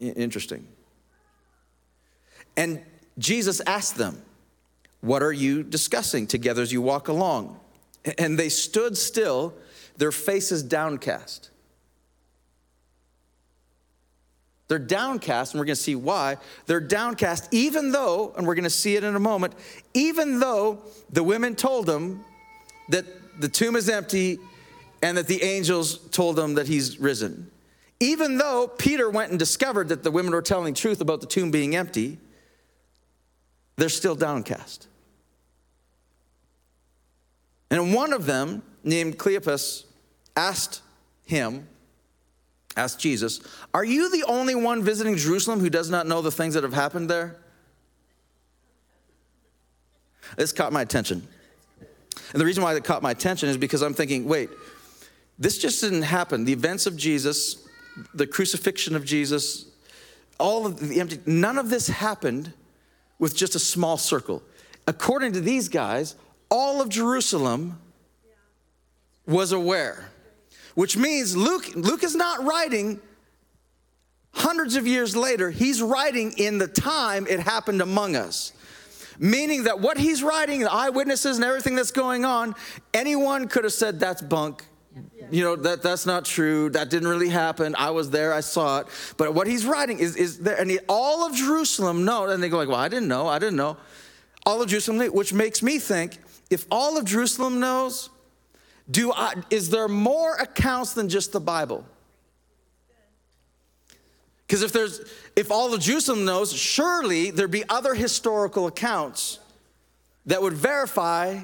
Interesting. 0.00 0.66
And 2.56 2.82
Jesus 3.18 3.60
asked 3.66 3.96
them, 3.96 4.22
What 5.02 5.22
are 5.22 5.30
you 5.30 5.62
discussing 5.62 6.26
together 6.26 6.62
as 6.62 6.72
you 6.72 6.80
walk 6.80 7.08
along? 7.08 7.60
And 8.16 8.38
they 8.38 8.48
stood 8.48 8.96
still, 8.96 9.52
their 9.98 10.12
faces 10.12 10.62
downcast. 10.62 11.50
They're 14.68 14.78
downcast, 14.78 15.52
and 15.52 15.60
we're 15.60 15.66
going 15.66 15.76
to 15.76 15.82
see 15.82 15.94
why. 15.94 16.38
They're 16.66 16.80
downcast, 16.80 17.48
even 17.52 17.92
though, 17.92 18.32
and 18.36 18.46
we're 18.46 18.56
going 18.56 18.64
to 18.64 18.70
see 18.70 18.96
it 18.96 19.04
in 19.04 19.14
a 19.14 19.20
moment, 19.20 19.54
even 19.94 20.40
though 20.40 20.82
the 21.10 21.22
women 21.22 21.54
told 21.54 21.86
them 21.86 22.24
that 22.88 23.04
the 23.40 23.48
tomb 23.48 23.76
is 23.76 23.88
empty 23.88 24.38
and 25.02 25.16
that 25.16 25.28
the 25.28 25.42
angels 25.42 25.98
told 26.10 26.36
them 26.36 26.54
that 26.54 26.66
he's 26.66 26.98
risen. 26.98 27.50
Even 28.00 28.38
though 28.38 28.68
Peter 28.68 29.08
went 29.08 29.30
and 29.30 29.38
discovered 29.38 29.88
that 29.88 30.02
the 30.02 30.10
women 30.10 30.32
were 30.32 30.42
telling 30.42 30.74
the 30.74 30.80
truth 30.80 31.00
about 31.00 31.20
the 31.20 31.26
tomb 31.26 31.50
being 31.50 31.76
empty, 31.76 32.18
they're 33.76 33.88
still 33.88 34.14
downcast. 34.14 34.88
And 37.70 37.94
one 37.94 38.12
of 38.12 38.26
them, 38.26 38.62
named 38.84 39.18
Cleopas, 39.18 39.84
asked 40.36 40.82
him, 41.24 41.68
asked 42.76 43.00
Jesus, 43.00 43.40
Are 43.74 43.84
you 43.84 44.10
the 44.10 44.24
only 44.24 44.54
one 44.54 44.82
visiting 44.82 45.16
Jerusalem 45.16 45.60
who 45.60 45.70
does 45.70 45.90
not 45.90 46.06
know 46.06 46.22
the 46.22 46.30
things 46.30 46.54
that 46.54 46.62
have 46.62 46.74
happened 46.74 47.10
there? 47.10 47.36
This 50.36 50.52
caught 50.52 50.72
my 50.72 50.82
attention. 50.82 51.26
And 52.32 52.40
the 52.40 52.44
reason 52.44 52.62
why 52.62 52.74
it 52.74 52.84
caught 52.84 53.02
my 53.02 53.12
attention 53.12 53.48
is 53.48 53.56
because 53.56 53.82
I'm 53.82 53.94
thinking, 53.94 54.26
wait, 54.26 54.50
this 55.38 55.58
just 55.58 55.80
didn't 55.80 56.02
happen. 56.02 56.44
The 56.44 56.52
events 56.52 56.86
of 56.86 56.96
Jesus, 56.96 57.66
the 58.14 58.26
crucifixion 58.26 58.96
of 58.96 59.04
Jesus, 59.04 59.66
all 60.38 60.66
of 60.66 60.88
the 60.88 61.00
empty, 61.00 61.20
none 61.26 61.58
of 61.58 61.70
this 61.70 61.88
happened 61.88 62.52
with 63.18 63.36
just 63.36 63.54
a 63.54 63.58
small 63.58 63.96
circle. 63.96 64.42
According 64.86 65.32
to 65.32 65.40
these 65.40 65.68
guys, 65.68 66.16
all 66.50 66.80
of 66.80 66.88
Jerusalem 66.88 67.80
was 69.26 69.52
aware 69.52 70.10
which 70.76 70.96
means 70.96 71.34
Luke, 71.34 71.74
Luke 71.74 72.04
is 72.04 72.14
not 72.14 72.44
writing 72.44 73.00
hundreds 74.32 74.76
of 74.76 74.86
years 74.86 75.16
later, 75.16 75.50
he's 75.50 75.80
writing 75.80 76.32
in 76.36 76.58
the 76.58 76.68
time 76.68 77.26
it 77.28 77.40
happened 77.40 77.80
among 77.80 78.14
us. 78.14 78.52
Meaning 79.18 79.64
that 79.64 79.80
what 79.80 79.96
he's 79.96 80.22
writing, 80.22 80.60
the 80.60 80.70
eyewitnesses 80.70 81.36
and 81.36 81.44
everything 81.46 81.74
that's 81.74 81.90
going 81.90 82.26
on, 82.26 82.54
anyone 82.92 83.48
could 83.48 83.64
have 83.64 83.72
said 83.72 83.98
that's 83.98 84.20
bunk. 84.20 84.66
You 85.30 85.42
know, 85.42 85.56
that, 85.56 85.82
that's 85.82 86.04
not 86.04 86.26
true. 86.26 86.68
That 86.68 86.90
didn't 86.90 87.08
really 87.08 87.30
happen. 87.30 87.74
I 87.78 87.90
was 87.90 88.10
there, 88.10 88.34
I 88.34 88.40
saw 88.40 88.80
it. 88.80 88.86
But 89.16 89.32
what 89.32 89.46
he's 89.46 89.64
writing 89.64 89.98
is, 89.98 90.14
is 90.14 90.40
there, 90.40 90.60
and 90.60 90.70
he, 90.70 90.78
all 90.90 91.26
of 91.26 91.34
Jerusalem 91.34 92.04
know, 92.04 92.28
and 92.28 92.42
they 92.42 92.50
go 92.50 92.58
like, 92.58 92.68
well, 92.68 92.76
I 92.76 92.88
didn't 92.88 93.08
know, 93.08 93.26
I 93.26 93.38
didn't 93.38 93.56
know. 93.56 93.78
All 94.44 94.60
of 94.60 94.68
Jerusalem, 94.68 95.10
which 95.14 95.32
makes 95.32 95.62
me 95.62 95.78
think, 95.78 96.18
if 96.50 96.66
all 96.70 96.98
of 96.98 97.06
Jerusalem 97.06 97.60
knows, 97.60 98.10
do 98.90 99.12
I, 99.12 99.34
is 99.50 99.70
there 99.70 99.88
more 99.88 100.36
accounts 100.36 100.94
than 100.94 101.08
just 101.08 101.32
the 101.32 101.40
Bible? 101.40 101.84
Because 104.46 104.62
if 104.62 104.72
there's 104.72 105.00
if 105.34 105.50
all 105.50 105.74
of 105.74 105.80
Jerusalem 105.80 106.24
knows, 106.24 106.52
surely 106.52 107.30
there'd 107.30 107.50
be 107.50 107.64
other 107.68 107.94
historical 107.94 108.66
accounts 108.66 109.40
that 110.26 110.40
would 110.40 110.52
verify 110.52 111.40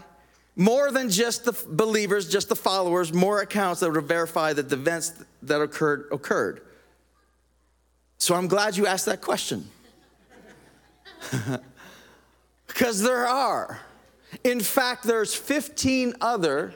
more 0.55 0.91
than 0.93 1.09
just 1.09 1.45
the 1.45 1.53
believers, 1.69 2.29
just 2.29 2.49
the 2.49 2.57
followers, 2.57 3.13
more 3.13 3.41
accounts 3.41 3.81
that 3.81 3.91
would 3.91 4.05
verify 4.05 4.53
that 4.53 4.69
the 4.69 4.77
events 4.77 5.13
that 5.43 5.61
occurred 5.61 6.07
occurred. 6.13 6.63
So 8.19 8.37
I'm 8.37 8.47
glad 8.47 8.77
you 8.77 8.87
asked 8.87 9.07
that 9.07 9.21
question. 9.21 9.69
because 12.69 13.03
there 13.03 13.27
are. 13.27 13.81
In 14.45 14.61
fact, 14.61 15.05
there's 15.05 15.35
15 15.35 16.15
other 16.21 16.73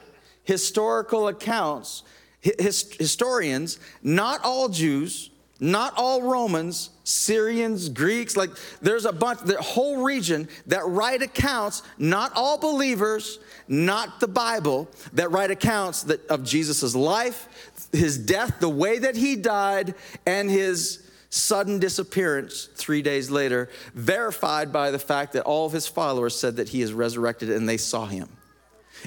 historical 0.47 1.27
accounts, 1.27 2.03
his, 2.39 2.89
historians, 2.93 3.79
not 4.01 4.39
all 4.45 4.69
Jews, 4.69 5.29
not 5.59 5.93
all 5.97 6.21
Romans, 6.21 6.91
Syrians, 7.03 7.89
Greeks, 7.89 8.37
like 8.37 8.51
there's 8.81 9.03
a 9.05 9.11
bunch, 9.11 9.41
the 9.41 9.61
whole 9.61 10.03
region 10.03 10.47
that 10.67 10.85
write 10.85 11.21
accounts, 11.21 11.83
not 11.97 12.31
all 12.33 12.57
believers, 12.57 13.39
not 13.67 14.21
the 14.21 14.27
Bible, 14.27 14.87
that 15.13 15.31
write 15.31 15.51
accounts 15.51 16.03
that, 16.03 16.25
of 16.27 16.45
Jesus' 16.45 16.95
life, 16.95 17.49
his 17.91 18.17
death, 18.17 18.59
the 18.61 18.69
way 18.69 18.99
that 18.99 19.17
he 19.17 19.35
died, 19.35 19.95
and 20.25 20.49
his 20.49 21.09
sudden 21.29 21.77
disappearance 21.79 22.69
three 22.75 23.01
days 23.01 23.29
later, 23.29 23.69
verified 23.93 24.71
by 24.71 24.91
the 24.91 24.99
fact 24.99 25.33
that 25.33 25.43
all 25.43 25.65
of 25.65 25.73
his 25.73 25.87
followers 25.87 26.39
said 26.39 26.55
that 26.55 26.69
he 26.69 26.81
is 26.81 26.93
resurrected 26.93 27.49
and 27.49 27.67
they 27.67 27.77
saw 27.77 28.05
him. 28.05 28.29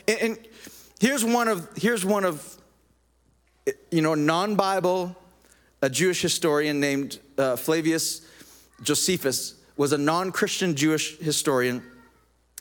And, 0.07 0.19
and 0.21 0.39
Here's 1.01 1.25
one 1.25 1.49
of, 1.49 1.67
here's 1.79 2.05
one 2.05 2.27
of 2.27 2.59
you 3.91 4.03
know, 4.03 4.15
non-Bible, 4.15 5.17
a 5.81 5.89
Jewish 5.89 6.21
historian 6.21 6.79
named 6.79 7.19
uh, 7.39 7.57
Flavius 7.57 8.21
Josephus 8.83 9.55
was 9.79 9.95
a 9.95 9.99
non-Christian 9.99 10.77
Jewish 10.77 11.17
historian, 11.17 11.83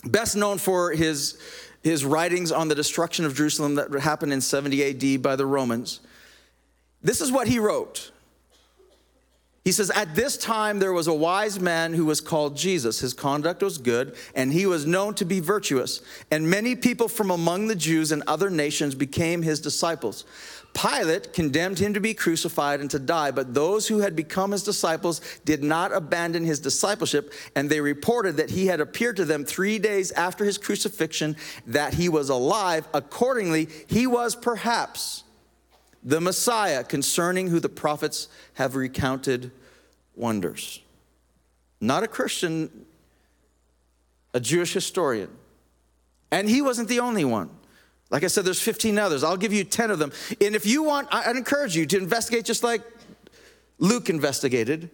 best 0.06 0.38
known 0.38 0.58
for 0.58 0.94
his, 0.94 1.38
his 1.84 2.06
writings 2.06 2.54
on 2.54 2.70
the 2.70 2.76
destruction 2.76 3.26
of 3.26 3.36
Jerusalem 3.36 3.76
that 3.76 3.92
happened 4.00 4.32
in 4.32 4.40
70 4.40 5.16
AD 5.16 5.22
by 5.22 5.36
the 5.36 5.46
Romans. 5.46 6.00
This 7.02 7.20
is 7.20 7.34
what 7.34 7.50
he 7.50 7.60
wrote. 7.60 8.12
He 9.66 9.72
says, 9.72 9.92
At 9.92 10.16
this 10.16 10.38
time 10.38 10.80
there 10.80 10.94
was 10.94 11.08
a 11.08 11.14
wise 11.14 11.60
man 11.60 11.94
who 11.94 12.06
was 12.06 12.22
called 12.22 12.56
Jesus. 12.56 13.00
His 13.00 13.14
conduct 13.14 13.62
was 13.62 13.78
good, 13.78 14.16
and 14.34 14.52
he 14.52 14.66
was 14.66 14.86
known 14.86 15.14
to 15.16 15.26
be 15.26 15.40
virtuous. 15.40 16.02
And 16.32 16.50
many 16.50 16.76
people 16.76 17.08
from 17.08 17.30
among 17.30 17.68
the 17.68 17.76
Jews 17.76 18.12
and 18.12 18.24
other 18.26 18.50
nations 18.50 18.96
became 18.96 19.42
his 19.42 19.60
disciples. 19.60 20.26
Pilate 20.74 21.34
condemned 21.34 21.80
him 21.80 21.94
to 21.94 22.00
be 22.00 22.14
crucified 22.14 22.80
and 22.80 22.90
to 22.92 23.00
die, 23.00 23.32
but 23.32 23.54
those 23.54 23.88
who 23.88 24.00
had 24.00 24.16
become 24.16 24.52
his 24.52 24.64
disciples 24.64 25.20
did 25.44 25.64
not 25.64 25.92
abandon 25.92 26.46
his 26.46 26.60
discipleship, 26.60 27.34
and 27.56 27.70
they 27.70 27.82
reported 27.82 28.38
that 28.38 28.52
he 28.52 28.68
had 28.68 28.80
appeared 28.80 29.18
to 29.18 29.26
them 29.26 29.44
three 29.44 29.80
days 29.80 30.12
after 30.12 30.46
his 30.46 30.58
crucifixion, 30.58 31.36
that 31.66 31.96
he 31.96 32.08
was 32.08 32.30
alive. 32.30 32.88
Accordingly, 32.94 33.68
he 33.88 34.08
was 34.08 34.36
perhaps 34.36 35.24
the 36.04 36.22
Messiah 36.22 36.84
concerning 36.84 37.48
who 37.48 37.60
the 37.60 37.70
prophets 37.70 38.28
have 38.54 38.76
recounted 38.76 39.52
wonders. 40.16 40.82
Not 41.82 42.04
a 42.04 42.08
Christian, 42.08 42.86
a 44.34 44.40
Jewish 44.40 44.74
historian. 44.74 45.30
And 46.32 46.50
he 46.50 46.62
wasn't 46.62 46.90
the 46.90 47.00
only 47.00 47.26
one. 47.26 47.50
Like 48.10 48.24
I 48.24 48.28
said, 48.28 48.46
there's 48.46 48.62
15 48.62 48.98
others. 48.98 49.24
I'll 49.24 49.38
give 49.38 49.54
you 49.54 49.64
10 49.64 49.92
of 49.92 50.00
them. 50.00 50.12
And 50.42 50.56
if 50.56 50.66
you 50.66 50.84
want, 50.84 51.08
I'd 51.12 51.36
encourage 51.36 51.76
you 51.76 51.86
to 51.88 51.98
investigate 51.98 52.46
just 52.46 52.64
like 52.64 52.82
Luke 53.78 54.10
investigated, 54.10 54.90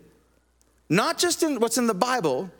not 0.89 1.17
just 1.17 1.41
in 1.41 1.59
what's 1.59 1.77
in 1.77 1.87
the 1.87 1.93
Bible, 1.93 2.51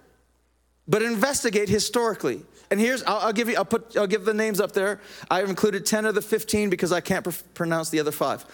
but 0.88 1.02
investigate 1.02 1.70
historically. 1.70 2.42
And 2.72 2.80
here's, 2.80 3.04
I'll, 3.04 3.18
I'll 3.18 3.34
give 3.34 3.50
you, 3.50 3.56
I'll 3.56 3.66
put, 3.66 3.96
I'll 3.96 4.08
give 4.08 4.26
the 4.26 4.34
names 4.34 4.60
up 4.60 4.72
there. 4.72 5.00
I've 5.30 5.50
included 5.50 5.86
10 5.86 6.06
of 6.06 6.16
the 6.16 6.22
15 6.22 6.70
because 6.70 6.92
I 6.92 7.02
can't 7.02 7.24
pr- 7.24 7.32
pronounce 7.54 7.90
the 7.90 8.00
other 8.00 8.12
five. 8.12 8.46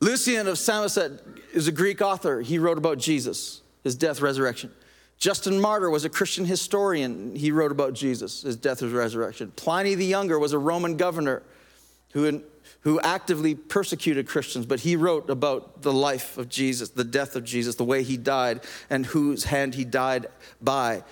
Lucian 0.00 0.48
of 0.48 0.56
Samosat 0.56 1.20
is 1.52 1.68
a 1.68 1.72
Greek 1.72 2.02
author. 2.02 2.40
He 2.40 2.58
wrote 2.58 2.76
about 2.76 2.98
Jesus, 2.98 3.62
his 3.84 3.94
death, 3.94 4.20
resurrection. 4.20 4.72
Justin 5.16 5.60
Martyr 5.60 5.88
was 5.88 6.04
a 6.04 6.08
Christian 6.08 6.44
historian. 6.44 7.36
He 7.36 7.52
wrote 7.52 7.70
about 7.70 7.92
Jesus, 7.92 8.42
his 8.42 8.56
death, 8.56 8.80
his 8.80 8.92
resurrection. 8.92 9.52
Pliny 9.54 9.94
the 9.94 10.04
Younger 10.04 10.40
was 10.40 10.52
a 10.52 10.58
Roman 10.58 10.96
governor 10.96 11.44
who, 12.12 12.42
who 12.80 13.00
actively 13.00 13.54
persecuted 13.54 14.26
Christians, 14.26 14.66
but 14.66 14.80
he 14.80 14.96
wrote 14.96 15.30
about 15.30 15.82
the 15.82 15.92
life 15.92 16.38
of 16.38 16.48
Jesus, 16.48 16.90
the 16.90 17.04
death 17.04 17.36
of 17.36 17.44
Jesus, 17.44 17.76
the 17.76 17.84
way 17.84 18.02
he 18.02 18.16
died, 18.16 18.60
and 18.90 19.06
whose 19.06 19.44
hand 19.44 19.74
he 19.74 19.84
died 19.84 20.26
by. 20.60 21.02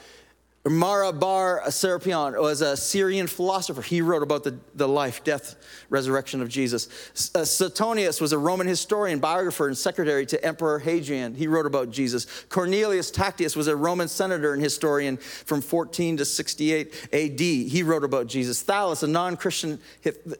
Mara 0.69 1.11
bar 1.11 1.62
Serapion 1.69 2.38
was 2.38 2.61
a 2.61 2.76
Syrian 2.76 3.26
philosopher. 3.26 3.81
He 3.81 4.02
wrote 4.02 4.23
about 4.23 4.45
the, 4.45 4.59
the 4.75 4.87
life, 4.87 5.25
death, 5.25 5.57
resurrection 5.88 6.43
of 6.43 6.50
Jesus. 6.50 7.31
Uh, 7.35 7.47
Suetonius 7.47 8.21
was 8.21 8.35
a 8.35 8.38
Roman 8.38 8.67
historian, 8.67 9.21
biographer, 9.21 9.69
and 9.69 9.79
secretary 9.79 10.26
to 10.26 10.45
Emperor 10.45 10.79
Hadrian. 10.79 11.35
He 11.35 11.47
wrote 11.47 11.64
about 11.64 11.90
Jesus. 11.90 12.26
Cornelius 12.50 13.11
Tacitus 13.11 13.57
was 13.57 13.69
a 13.69 13.76
Roman 13.76 14.07
senator 14.07 14.52
and 14.52 14.62
historian 14.62 15.17
from 15.17 15.62
14 15.62 16.19
to 16.19 16.26
68 16.26 17.09
AD. 17.11 17.40
He 17.40 17.83
wrote 17.83 18.05
about 18.05 18.26
Jesus. 18.26 18.62
Thallus, 18.62 19.02
a 19.02 19.07
non 19.07 19.38
Christian 19.38 19.79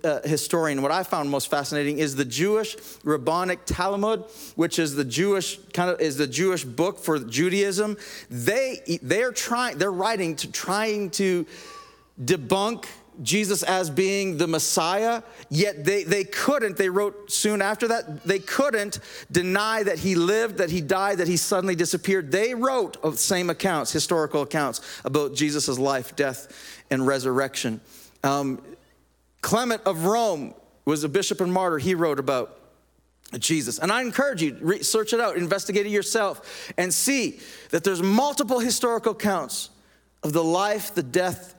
uh, 0.05 0.21
historian. 0.25 0.83
What 0.83 0.93
I 0.93 1.03
found 1.03 1.31
most 1.31 1.51
fascinating 1.51 1.97
is 1.97 2.15
the 2.15 2.27
Jewish 2.27 2.77
Rabbinic 3.05 3.61
Talmud, 3.65 4.25
which 4.55 4.79
is 4.79 4.97
the 4.97 5.05
Jewish 5.05 5.59
kind 5.73 5.89
of 5.89 5.99
is 5.99 6.19
the 6.19 6.27
Jewish 6.27 6.63
book 6.63 6.99
for 6.99 7.19
Judaism. 7.19 7.97
They, 8.29 8.99
they're 9.01 9.33
trying, 9.33 9.79
they're 9.79 9.91
writing 9.91 10.10
writing 10.11 10.35
to 10.35 10.51
trying 10.51 11.09
to 11.09 11.47
debunk 12.21 12.85
Jesus 13.23 13.63
as 13.63 13.89
being 13.91 14.39
the 14.39 14.49
Messiah, 14.49 15.23
yet 15.51 15.85
they, 15.85 16.03
they 16.03 16.25
couldn't, 16.25 16.77
they 16.77 16.89
wrote 16.89 17.31
soon 17.31 17.63
after 17.63 17.87
that, 17.87 18.25
they 18.25 18.41
couldn't 18.41 18.99
deny 19.31 19.85
that 19.85 20.01
he 20.01 20.17
lived, 20.17 20.59
that 20.59 20.69
he 20.69 20.81
died, 20.81 21.19
that 21.19 21.29
he 21.29 21.37
suddenly 21.37 21.77
disappeared. 21.77 22.33
They 22.33 22.55
wrote 22.55 22.97
of 23.05 23.21
same 23.21 23.51
accounts, 23.51 23.93
historical 23.93 24.43
accounts 24.43 24.81
about 25.05 25.35
Jesus' 25.35 25.79
life, 25.79 26.17
death, 26.17 26.83
and 26.91 27.07
resurrection. 27.07 27.81
Um, 28.25 28.61
Clement 29.43 29.83
of 29.87 30.07
Rome 30.07 30.55
was 30.87 31.05
a 31.05 31.09
bishop 31.09 31.41
and 31.41 31.53
martyr. 31.53 31.79
He 31.79 31.95
wrote 31.95 32.19
about 32.19 32.59
Jesus. 33.39 33.79
And 33.79 33.93
I 33.93 34.03
encourage 34.03 34.43
you, 34.43 34.57
research 34.61 35.13
it 35.13 35.21
out, 35.21 35.37
investigate 35.37 35.87
it 35.87 35.91
yourself, 35.91 36.73
and 36.77 36.93
see 36.93 37.39
that 37.71 37.85
there's 37.85 38.03
multiple 38.03 38.59
historical 38.59 39.13
accounts 39.13 39.71
of 40.23 40.33
the 40.33 40.45
life, 40.45 40.95
the 40.95 41.03
death, 41.03 41.55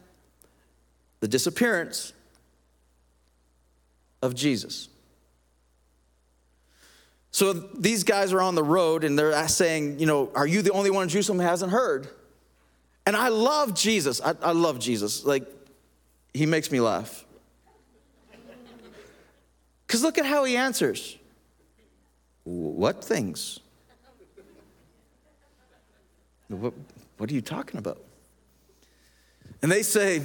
the 1.20 1.28
disappearance 1.28 2.14
of 4.22 4.36
Jesus. 4.36 4.90
So 7.32 7.54
these 7.54 8.04
guys 8.04 8.34
are 8.34 8.42
on 8.42 8.56
the 8.56 8.64
road 8.64 9.04
and 9.04 9.18
they're 9.18 9.48
saying, 9.48 10.00
you 10.00 10.06
know, 10.06 10.30
are 10.36 10.46
you 10.46 10.62
the 10.62 10.72
only 10.72 10.92
one 10.92 11.04
in 11.04 11.10
Jerusalem 11.10 11.40
who 11.40 11.46
hasn't 11.46 11.72
heard? 11.72 12.08
And 13.06 13.16
I 13.16 13.30
love 13.30 13.74
Jesus. 13.74 14.22
I, 14.22 14.36
I 14.42 14.52
love 14.52 14.80
Jesus. 14.80 15.26
Like, 15.26 15.46
he 16.34 16.46
makes 16.46 16.72
me 16.72 16.80
laugh. 16.80 17.26
Because 19.88 20.04
look 20.04 20.18
at 20.18 20.26
how 20.26 20.44
he 20.44 20.56
answers. 20.56 21.18
What 22.44 23.04
things? 23.04 23.60
What, 26.48 26.74
what 27.18 27.32
are 27.32 27.34
you 27.34 27.42
talking 27.42 27.78
about? 27.78 28.02
And 29.62 29.72
they 29.72 29.84
say, 29.84 30.22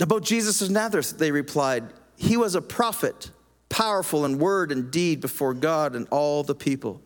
About 0.00 0.22
Jesus 0.22 0.62
of 0.62 0.70
Nazareth, 0.70 1.18
they 1.18 1.30
replied, 1.30 1.84
He 2.16 2.36
was 2.36 2.54
a 2.54 2.62
prophet, 2.62 3.30
powerful 3.68 4.24
in 4.24 4.38
word 4.38 4.72
and 4.72 4.90
deed 4.90 5.20
before 5.20 5.54
God 5.54 5.94
and 5.94 6.06
all 6.10 6.42
the 6.42 6.54
people. 6.54 7.00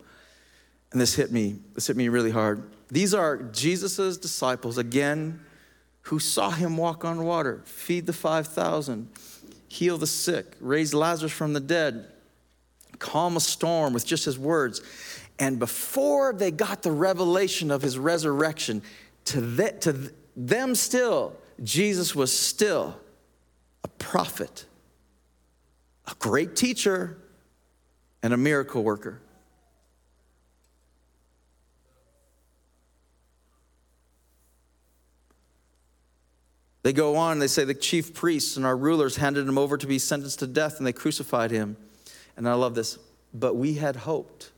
And 0.91 1.01
this 1.01 1.15
hit 1.15 1.31
me, 1.31 1.57
this 1.73 1.87
hit 1.87 1.97
me 1.97 2.07
really 2.09 2.31
hard. 2.31 2.63
These 2.89 3.15
are 3.15 3.37
Jesus' 3.37 4.17
disciples, 4.17 4.77
again, 4.77 5.39
who 6.03 6.19
saw 6.19 6.51
him 6.51 6.77
walk 6.77 7.03
on 7.03 7.23
water, 7.25 7.61
feed 7.65 8.05
the 8.05 8.13
5,000, 8.13 9.07
heal 9.67 9.97
the 9.97 10.05
sick, 10.05 10.45
raise 10.59 10.93
Lazarus 10.93 11.31
from 11.31 11.53
the 11.53 11.59
dead, 11.59 12.07
calm 12.99 13.35
a 13.35 13.39
storm 13.39 13.93
with 13.93 14.05
just 14.05 14.25
his 14.25 14.37
words. 14.37 14.81
And 15.39 15.57
before 15.57 16.33
they 16.33 16.51
got 16.51 16.83
the 16.83 16.91
revelation 16.91 17.71
of 17.71 17.81
his 17.81 17.97
resurrection, 17.97 18.83
to, 19.25 19.41
the, 19.41 19.71
to 19.71 20.11
them 20.35 20.75
still, 20.75 21.35
Jesus 21.61 22.15
was 22.15 22.37
still 22.37 22.97
a 23.83 23.87
prophet, 23.87 24.65
a 26.07 26.15
great 26.19 26.55
teacher, 26.55 27.17
and 28.21 28.33
a 28.33 28.37
miracle 28.37 28.83
worker. 28.83 29.21
They 36.83 36.91
go 36.91 37.15
on, 37.15 37.39
they 37.39 37.47
say 37.47 37.63
the 37.63 37.73
chief 37.73 38.13
priests 38.13 38.57
and 38.57 38.65
our 38.65 38.75
rulers 38.75 39.15
handed 39.15 39.47
him 39.47 39.57
over 39.57 39.77
to 39.77 39.87
be 39.87 39.97
sentenced 39.97 40.39
to 40.39 40.47
death 40.47 40.77
and 40.77 40.85
they 40.85 40.93
crucified 40.93 41.49
him. 41.49 41.77
And 42.35 42.47
I 42.47 42.53
love 42.55 42.75
this, 42.75 42.99
but 43.33 43.55
we 43.55 43.75
had 43.75 43.95
hoped 43.95 44.51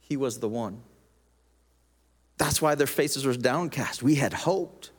he 0.00 0.16
was 0.16 0.40
the 0.40 0.48
one. 0.48 0.82
That's 2.38 2.60
why 2.60 2.74
their 2.74 2.88
faces 2.88 3.24
were 3.24 3.34
downcast. 3.34 4.02
We 4.02 4.16
had 4.16 4.32
hoped. 4.32 4.90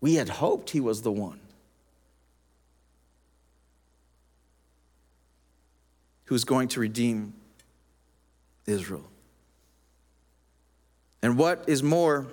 We 0.00 0.14
had 0.14 0.28
hoped 0.28 0.70
he 0.70 0.80
was 0.80 1.02
the 1.02 1.12
one 1.12 1.40
who 6.26 6.34
was 6.34 6.44
going 6.44 6.68
to 6.68 6.80
redeem 6.80 7.32
Israel. 8.66 9.04
And 11.22 11.36
what 11.36 11.64
is 11.66 11.82
more, 11.82 12.28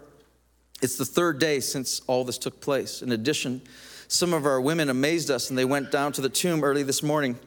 it's 0.82 0.98
the 0.98 1.06
third 1.06 1.40
day 1.40 1.60
since 1.60 2.02
all 2.06 2.24
this 2.24 2.38
took 2.38 2.60
place. 2.62 3.02
In 3.02 3.12
addition, 3.12 3.62
some 4.08 4.34
of 4.34 4.46
our 4.46 4.62
women 4.62 4.90
amazed 4.90 5.32
us 5.32 5.50
and 5.50 5.58
they 5.58 5.66
went 5.66 5.92
down 5.92 6.12
to 6.14 6.22
the 6.22 6.30
tomb 6.30 6.64
early 6.64 6.84
this 6.84 7.02
morning, 7.02 7.40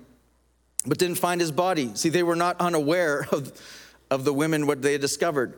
but 0.86 0.98
didn't 0.98 1.18
find 1.18 1.40
his 1.40 1.52
body. 1.52 1.94
See, 1.94 2.08
they 2.08 2.22
were 2.22 2.34
not 2.34 2.56
unaware 2.60 3.26
of, 3.30 3.52
of 4.10 4.24
the 4.24 4.32
women, 4.32 4.66
what 4.66 4.82
they 4.82 4.92
had 4.92 5.00
discovered. 5.00 5.54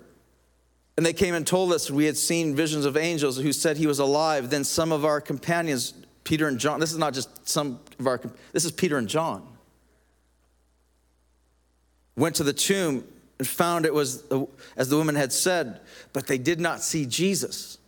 And 1.00 1.06
they 1.06 1.14
came 1.14 1.34
and 1.34 1.46
told 1.46 1.72
us 1.72 1.90
we 1.90 2.04
had 2.04 2.18
seen 2.18 2.54
visions 2.54 2.84
of 2.84 2.94
angels 2.94 3.38
who 3.38 3.54
said 3.54 3.78
he 3.78 3.86
was 3.86 4.00
alive. 4.00 4.50
Then 4.50 4.64
some 4.64 4.92
of 4.92 5.02
our 5.02 5.18
companions, 5.18 5.94
Peter 6.24 6.46
and 6.46 6.58
John, 6.58 6.78
this 6.78 6.92
is 6.92 6.98
not 6.98 7.14
just 7.14 7.48
some 7.48 7.80
of 7.98 8.06
our, 8.06 8.20
this 8.52 8.66
is 8.66 8.70
Peter 8.70 8.98
and 8.98 9.08
John, 9.08 9.48
went 12.16 12.36
to 12.36 12.44
the 12.44 12.52
tomb 12.52 13.08
and 13.38 13.48
found 13.48 13.86
it 13.86 13.94
was 13.94 14.24
as 14.76 14.90
the 14.90 14.96
woman 14.98 15.14
had 15.14 15.32
said, 15.32 15.80
but 16.12 16.26
they 16.26 16.36
did 16.36 16.60
not 16.60 16.82
see 16.82 17.06
Jesus. 17.06 17.78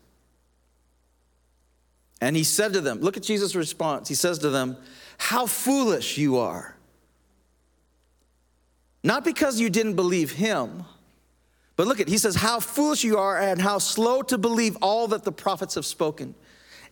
And 2.23 2.35
he 2.35 2.45
said 2.45 2.73
to 2.73 2.81
them, 2.81 3.01
Look 3.01 3.19
at 3.19 3.25
Jesus' 3.25 3.55
response. 3.55 4.09
He 4.09 4.15
says 4.15 4.39
to 4.39 4.49
them, 4.49 4.79
How 5.19 5.45
foolish 5.45 6.17
you 6.17 6.39
are. 6.39 6.79
Not 9.05 9.23
because 9.23 9.61
you 9.61 9.69
didn't 9.69 9.97
believe 9.97 10.31
him 10.31 10.87
but 11.77 11.87
look 11.87 12.01
at, 12.01 12.09
he 12.09 12.19
says, 12.19 12.37
How 12.37 12.61
foolish 12.61 13.05
you 13.05 13.19
are 13.19 13.39
and 13.39 13.61
how 13.61 13.79
slow 13.79 14.23
to 14.23 14.39
believe 14.39 14.77
all 14.83 15.09
that 15.09 15.25
the 15.25 15.33
prophets 15.33 15.75
have 15.75 15.87
spoken. 15.87 16.35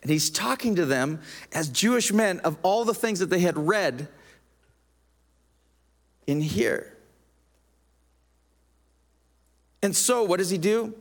And 0.03 0.11
he's 0.11 0.31
talking 0.31 0.77
to 0.77 0.87
them 0.87 1.21
as 1.53 1.69
Jewish 1.69 2.13
men 2.13 2.41
of 2.41 2.57
all 2.63 2.85
the 2.85 2.95
things 2.95 3.19
that 3.19 3.29
they 3.29 3.41
had 3.41 3.59
read 3.59 4.09
in 6.27 6.41
here. 6.41 6.97
And 9.83 9.95
so, 9.95 10.23
what 10.23 10.39
does 10.39 10.51
he 10.51 10.59
do? 10.59 10.95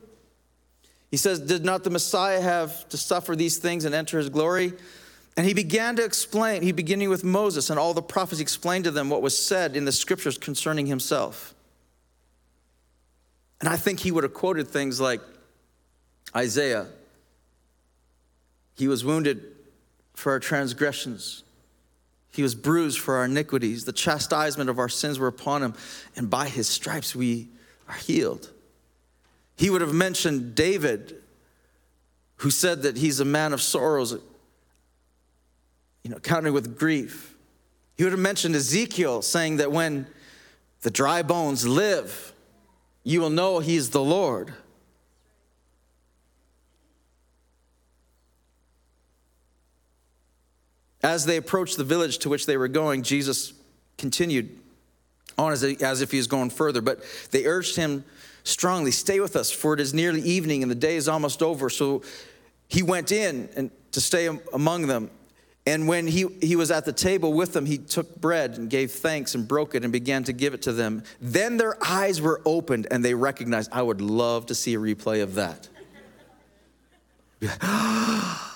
He 1.10 1.16
says, 1.16 1.40
Did 1.40 1.64
not 1.64 1.84
the 1.84 1.90
Messiah 1.90 2.40
have 2.40 2.88
to 2.90 2.96
suffer 2.96 3.34
these 3.34 3.58
things 3.58 3.84
and 3.84 3.94
enter 3.94 4.18
his 4.18 4.28
glory? 4.28 4.74
And 5.36 5.46
he 5.46 5.54
began 5.54 5.96
to 5.96 6.04
explain, 6.04 6.62
he 6.62 6.72
beginning 6.72 7.08
with 7.08 7.24
Moses 7.24 7.70
and 7.70 7.78
all 7.78 7.94
the 7.94 8.02
prophets, 8.02 8.40
explained 8.40 8.84
to 8.84 8.90
them 8.90 9.08
what 9.08 9.22
was 9.22 9.38
said 9.38 9.76
in 9.76 9.84
the 9.84 9.92
scriptures 9.92 10.36
concerning 10.36 10.86
himself. 10.86 11.54
And 13.60 13.68
I 13.68 13.76
think 13.76 14.00
he 14.00 14.10
would 14.10 14.24
have 14.24 14.34
quoted 14.34 14.68
things 14.68 15.00
like 15.00 15.20
Isaiah 16.34 16.86
He 18.74 18.88
was 18.88 19.04
wounded 19.04 19.44
for 20.14 20.32
our 20.32 20.40
transgressions, 20.40 21.44
he 22.30 22.42
was 22.42 22.54
bruised 22.54 22.98
for 23.00 23.16
our 23.16 23.24
iniquities. 23.24 23.84
The 23.84 23.92
chastisement 23.92 24.70
of 24.70 24.78
our 24.78 24.88
sins 24.88 25.18
were 25.18 25.26
upon 25.26 25.62
him, 25.62 25.74
and 26.16 26.30
by 26.30 26.48
his 26.48 26.68
stripes 26.68 27.16
we 27.16 27.48
are 27.88 27.96
healed. 27.96 28.50
He 29.56 29.68
would 29.68 29.80
have 29.80 29.92
mentioned 29.92 30.54
David, 30.54 31.16
who 32.36 32.50
said 32.50 32.82
that 32.82 32.96
he's 32.96 33.20
a 33.20 33.24
man 33.24 33.52
of 33.52 33.60
sorrows, 33.60 34.12
you 36.02 36.10
know, 36.10 36.18
counting 36.18 36.52
with 36.52 36.78
grief. 36.78 37.34
He 37.96 38.04
would 38.04 38.12
have 38.12 38.20
mentioned 38.20 38.54
Ezekiel 38.54 39.20
saying 39.20 39.56
that 39.56 39.72
when 39.72 40.06
the 40.82 40.90
dry 40.90 41.22
bones 41.22 41.66
live, 41.66 42.32
you 43.02 43.20
will 43.20 43.30
know 43.30 43.58
He 43.60 43.76
is 43.76 43.90
the 43.90 44.02
Lord. 44.02 44.52
As 51.02 51.24
they 51.24 51.36
approached 51.36 51.76
the 51.78 51.84
village 51.84 52.18
to 52.18 52.28
which 52.28 52.46
they 52.46 52.56
were 52.56 52.68
going, 52.68 53.02
Jesus 53.02 53.54
continued 53.96 54.58
on 55.38 55.52
as, 55.52 55.62
if 55.62 56.10
he 56.10 56.18
was 56.18 56.26
going 56.26 56.50
further, 56.50 56.82
but 56.82 57.00
they 57.30 57.46
urged 57.46 57.76
him 57.76 58.04
strongly, 58.44 58.90
Stay 58.90 59.20
with 59.20 59.36
us, 59.36 59.50
for 59.50 59.74
it 59.74 59.80
is 59.80 59.94
nearly 59.94 60.20
evening 60.20 60.62
and 60.62 60.70
the 60.70 60.76
day 60.76 60.96
is 60.96 61.08
almost 61.08 61.42
over. 61.42 61.70
So 61.70 62.02
he 62.68 62.82
went 62.82 63.10
in 63.12 63.48
and 63.56 63.70
to 63.92 64.00
stay 64.00 64.28
among 64.52 64.86
them. 64.86 65.10
And 65.66 65.86
when 65.86 66.06
he, 66.06 66.26
he 66.40 66.56
was 66.56 66.70
at 66.70 66.84
the 66.84 66.92
table 66.92 67.32
with 67.32 67.52
them, 67.52 67.66
he 67.66 67.76
took 67.76 68.20
bread 68.20 68.56
and 68.56 68.70
gave 68.70 68.92
thanks 68.92 69.34
and 69.34 69.46
broke 69.46 69.74
it 69.74 69.84
and 69.84 69.92
began 69.92 70.24
to 70.24 70.32
give 70.32 70.54
it 70.54 70.62
to 70.62 70.72
them. 70.72 71.02
Then 71.20 71.58
their 71.58 71.76
eyes 71.84 72.20
were 72.20 72.40
opened 72.46 72.86
and 72.90 73.04
they 73.04 73.14
recognized. 73.14 73.70
I 73.72 73.82
would 73.82 74.00
love 74.00 74.46
to 74.46 74.54
see 74.54 74.74
a 74.74 74.78
replay 74.78 75.22
of 75.22 75.34
that. 75.34 75.68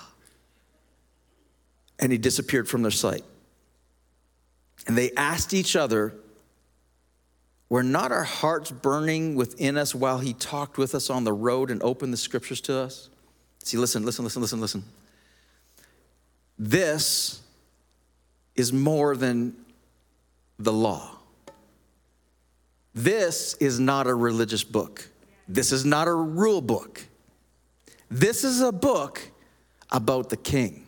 and 1.99 2.11
he 2.11 2.17
disappeared 2.17 2.67
from 2.67 2.81
their 2.81 2.91
sight. 2.91 3.23
And 4.87 4.97
they 4.97 5.11
asked 5.15 5.53
each 5.53 5.75
other, 5.75 6.13
Were 7.69 7.83
not 7.83 8.11
our 8.11 8.23
hearts 8.23 8.71
burning 8.71 9.35
within 9.35 9.77
us 9.77 9.93
while 9.95 10.19
he 10.19 10.33
talked 10.33 10.77
with 10.77 10.95
us 10.95 11.09
on 11.09 11.23
the 11.23 11.33
road 11.33 11.69
and 11.71 11.81
opened 11.83 12.13
the 12.13 12.17
scriptures 12.17 12.61
to 12.61 12.77
us? 12.77 13.09
See, 13.63 13.77
listen, 13.77 14.05
listen, 14.05 14.23
listen, 14.23 14.41
listen, 14.41 14.61
listen. 14.61 14.83
This 16.57 17.41
is 18.55 18.71
more 18.71 19.15
than 19.15 19.55
the 20.57 20.71
law. 20.71 21.11
This 22.93 23.55
is 23.55 23.79
not 23.79 24.07
a 24.07 24.13
religious 24.13 24.63
book. 24.63 25.09
This 25.47 25.71
is 25.71 25.83
not 25.83 26.07
a 26.07 26.13
rule 26.13 26.61
book. 26.61 27.05
This 28.09 28.43
is 28.43 28.61
a 28.61 28.71
book 28.71 29.21
about 29.91 30.29
the 30.29 30.37
king. 30.37 30.84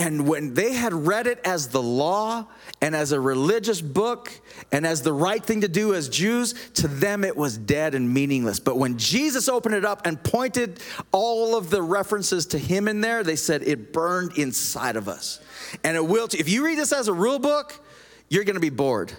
And 0.00 0.26
when 0.26 0.54
they 0.54 0.72
had 0.72 0.94
read 0.94 1.26
it 1.26 1.40
as 1.44 1.68
the 1.68 1.82
law 1.82 2.46
and 2.80 2.96
as 2.96 3.12
a 3.12 3.20
religious 3.20 3.82
book 3.82 4.32
and 4.72 4.86
as 4.86 5.02
the 5.02 5.12
right 5.12 5.44
thing 5.44 5.60
to 5.60 5.68
do 5.68 5.92
as 5.92 6.08
Jews, 6.08 6.54
to 6.76 6.88
them 6.88 7.22
it 7.22 7.36
was 7.36 7.58
dead 7.58 7.94
and 7.94 8.08
meaningless. 8.08 8.60
But 8.60 8.78
when 8.78 8.96
Jesus 8.96 9.46
opened 9.46 9.74
it 9.74 9.84
up 9.84 10.06
and 10.06 10.20
pointed 10.24 10.80
all 11.12 11.54
of 11.54 11.68
the 11.68 11.82
references 11.82 12.46
to 12.46 12.58
him 12.58 12.88
in 12.88 13.02
there, 13.02 13.22
they 13.22 13.36
said 13.36 13.62
it 13.62 13.92
burned 13.92 14.38
inside 14.38 14.96
of 14.96 15.06
us. 15.06 15.38
And 15.84 15.98
it 15.98 16.06
will, 16.06 16.28
too. 16.28 16.38
if 16.38 16.48
you 16.48 16.64
read 16.64 16.78
this 16.78 16.94
as 16.94 17.08
a 17.08 17.12
rule 17.12 17.38
book, 17.38 17.78
you're 18.30 18.44
gonna 18.44 18.58
be 18.58 18.70
bored. 18.70 19.12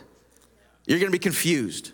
You're 0.88 0.98
gonna 0.98 1.12
be 1.12 1.20
confused. 1.20 1.91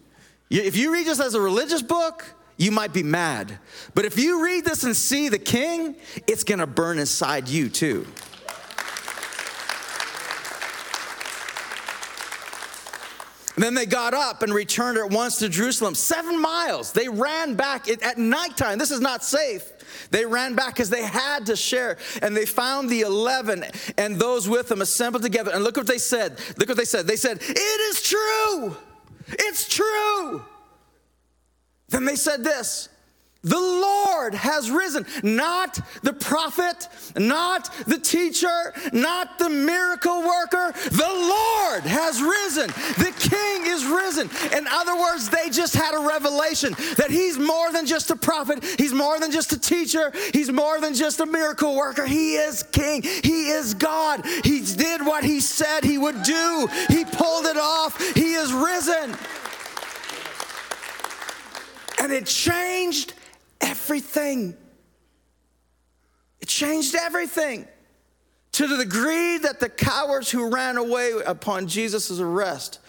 If 0.49 0.77
you 0.77 0.93
read 0.93 1.05
this 1.05 1.19
as 1.19 1.33
a 1.33 1.41
religious 1.41 1.81
book, 1.81 2.23
you 2.55 2.71
might 2.71 2.93
be 2.93 3.03
mad. 3.03 3.59
But 3.93 4.05
if 4.05 4.17
you 4.17 4.45
read 4.45 4.63
this 4.63 4.85
and 4.85 4.95
see 4.95 5.27
the 5.27 5.39
king, 5.39 5.97
it's 6.25 6.45
gonna 6.45 6.65
burn 6.65 6.99
inside 6.99 7.49
you 7.49 7.67
too. 7.67 8.07
And 13.57 13.63
then 13.63 13.73
they 13.73 13.87
got 13.87 14.13
up 14.13 14.43
and 14.43 14.53
returned 14.53 14.99
at 14.99 15.09
once 15.09 15.37
to 15.39 15.49
Jerusalem. 15.49 15.95
Seven 15.95 16.39
miles. 16.39 16.91
They 16.91 17.09
ran 17.09 17.55
back 17.55 17.89
at 17.89 18.19
nighttime. 18.19 18.77
This 18.77 18.91
is 18.91 19.01
not 19.01 19.23
safe. 19.23 19.73
They 20.11 20.25
ran 20.25 20.53
back 20.53 20.75
because 20.75 20.91
they 20.91 21.01
had 21.01 21.47
to 21.47 21.55
share. 21.55 21.97
And 22.21 22.37
they 22.37 22.45
found 22.45 22.87
the 22.87 23.01
11 23.01 23.65
and 23.97 24.17
those 24.17 24.47
with 24.47 24.67
them 24.67 24.83
assembled 24.83 25.23
together. 25.23 25.49
And 25.51 25.63
look 25.63 25.75
what 25.75 25.87
they 25.87 25.97
said. 25.97 26.39
Look 26.57 26.69
what 26.69 26.77
they 26.77 26.85
said. 26.85 27.07
They 27.07 27.15
said, 27.15 27.39
It 27.41 27.55
is 27.57 28.03
true. 28.03 28.77
It's 29.27 29.67
true. 29.67 30.45
Then 31.89 32.05
they 32.05 32.15
said 32.15 32.43
this 32.43 32.89
the 33.41 33.59
Lord 33.59 33.96
has 34.33 34.69
risen, 34.71 35.05
not 35.23 35.79
the 36.03 36.13
prophet, 36.13 36.87
not 37.15 37.73
the 37.85 37.97
teacher, 37.97 38.73
not 38.93 39.39
the 39.39 39.49
miracle 39.49 40.21
worker. 40.21 40.73
The 40.89 41.07
Lord 41.07 41.83
has 41.83 42.21
risen. 42.21 42.67
The 42.97 43.13
King 43.19 43.65
is 43.65 43.85
risen. 43.85 44.29
In 44.57 44.67
other 44.67 44.95
words, 44.97 45.29
they 45.29 45.49
just 45.49 45.75
had 45.75 45.95
a 45.95 46.07
revelation 46.07 46.73
that 46.97 47.09
He's 47.09 47.37
more 47.37 47.71
than 47.71 47.85
just 47.85 48.09
a 48.11 48.15
prophet, 48.15 48.63
He's 48.77 48.93
more 48.93 49.19
than 49.19 49.31
just 49.31 49.51
a 49.53 49.59
teacher, 49.59 50.11
He's 50.33 50.51
more 50.51 50.79
than 50.79 50.93
just 50.93 51.19
a 51.19 51.25
miracle 51.25 51.75
worker. 51.75 52.05
He 52.05 52.35
is 52.35 52.63
King, 52.63 53.01
He 53.01 53.49
is 53.49 53.73
God. 53.73 54.25
He 54.43 54.61
did 54.61 55.05
what 55.05 55.23
He 55.23 55.39
said 55.39 55.83
He 55.83 55.97
would 55.97 56.23
do, 56.23 56.67
He 56.89 57.05
pulled 57.05 57.45
it 57.45 57.57
off. 57.57 57.99
He 58.13 58.33
is 58.33 58.53
risen. 58.53 59.15
And 61.99 62.11
it 62.11 62.25
changed 62.25 63.13
everything. 63.61 64.55
It 66.39 66.47
changed 66.47 66.95
everything 66.95 67.67
to 68.53 68.67
the 68.67 68.77
degree 68.77 69.37
that 69.37 69.59
the 69.59 69.69
cowards 69.69 70.31
who 70.31 70.49
ran 70.49 70.77
away 70.77 71.11
upon 71.25 71.67
Jesus' 71.67 72.19
arrest 72.19 72.79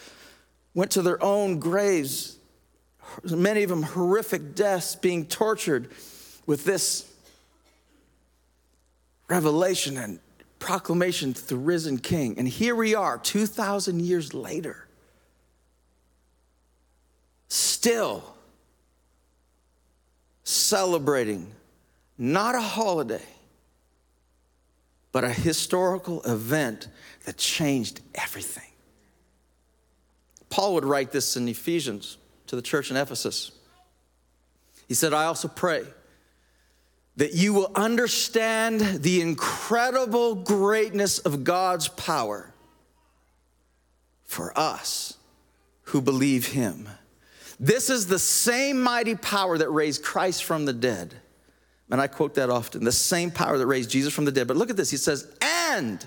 went 0.74 0.90
to 0.92 1.02
their 1.02 1.22
own 1.22 1.58
graves, 1.58 2.38
many 3.24 3.62
of 3.62 3.70
them 3.70 3.82
horrific 3.82 4.54
deaths, 4.54 4.94
being 4.96 5.26
tortured 5.26 5.90
with 6.46 6.64
this 6.64 7.10
revelation 9.28 9.96
and 9.98 10.20
proclamation 10.58 11.34
to 11.34 11.48
the 11.48 11.56
risen 11.56 11.98
king. 11.98 12.38
And 12.38 12.48
here 12.48 12.74
we 12.74 12.94
are, 12.94 13.18
2,000 13.18 14.00
years 14.00 14.34
later, 14.34 14.86
still 17.48 18.24
celebrating 20.48 21.52
not 22.16 22.54
a 22.54 22.60
holiday, 22.60 23.22
but 25.12 25.22
a 25.22 25.28
historical 25.28 26.22
event 26.22 26.88
that 27.26 27.36
changed 27.36 28.00
everything. 28.14 28.64
Paul 30.48 30.74
would 30.74 30.86
write 30.86 31.12
this 31.12 31.36
in 31.36 31.46
Ephesians 31.48 32.16
to 32.46 32.56
the 32.56 32.62
church 32.62 32.90
in 32.90 32.96
Ephesus. 32.96 33.52
He 34.88 34.94
said, 34.94 35.12
I 35.12 35.26
also 35.26 35.48
pray 35.48 35.84
that 37.16 37.34
you 37.34 37.52
will 37.52 37.70
understand 37.74 38.80
the 38.80 39.20
incredible 39.20 40.34
greatness 40.34 41.18
of 41.18 41.44
God's 41.44 41.88
power 41.88 42.54
for 44.24 44.58
us 44.58 45.18
who 45.82 46.00
believe 46.00 46.48
him 46.48 46.88
this 47.60 47.90
is 47.90 48.06
the 48.06 48.18
same 48.18 48.80
mighty 48.80 49.14
power 49.14 49.58
that 49.58 49.70
raised 49.70 50.02
Christ 50.02 50.44
from 50.44 50.64
the 50.64 50.72
dead. 50.72 51.14
And 51.90 52.00
I 52.00 52.06
quote 52.06 52.34
that 52.34 52.50
often 52.50 52.84
the 52.84 52.92
same 52.92 53.30
power 53.30 53.58
that 53.58 53.66
raised 53.66 53.90
Jesus 53.90 54.12
from 54.12 54.24
the 54.24 54.32
dead. 54.32 54.46
But 54.46 54.56
look 54.56 54.70
at 54.70 54.76
this. 54.76 54.90
He 54.90 54.96
says, 54.96 55.30
and 55.40 56.04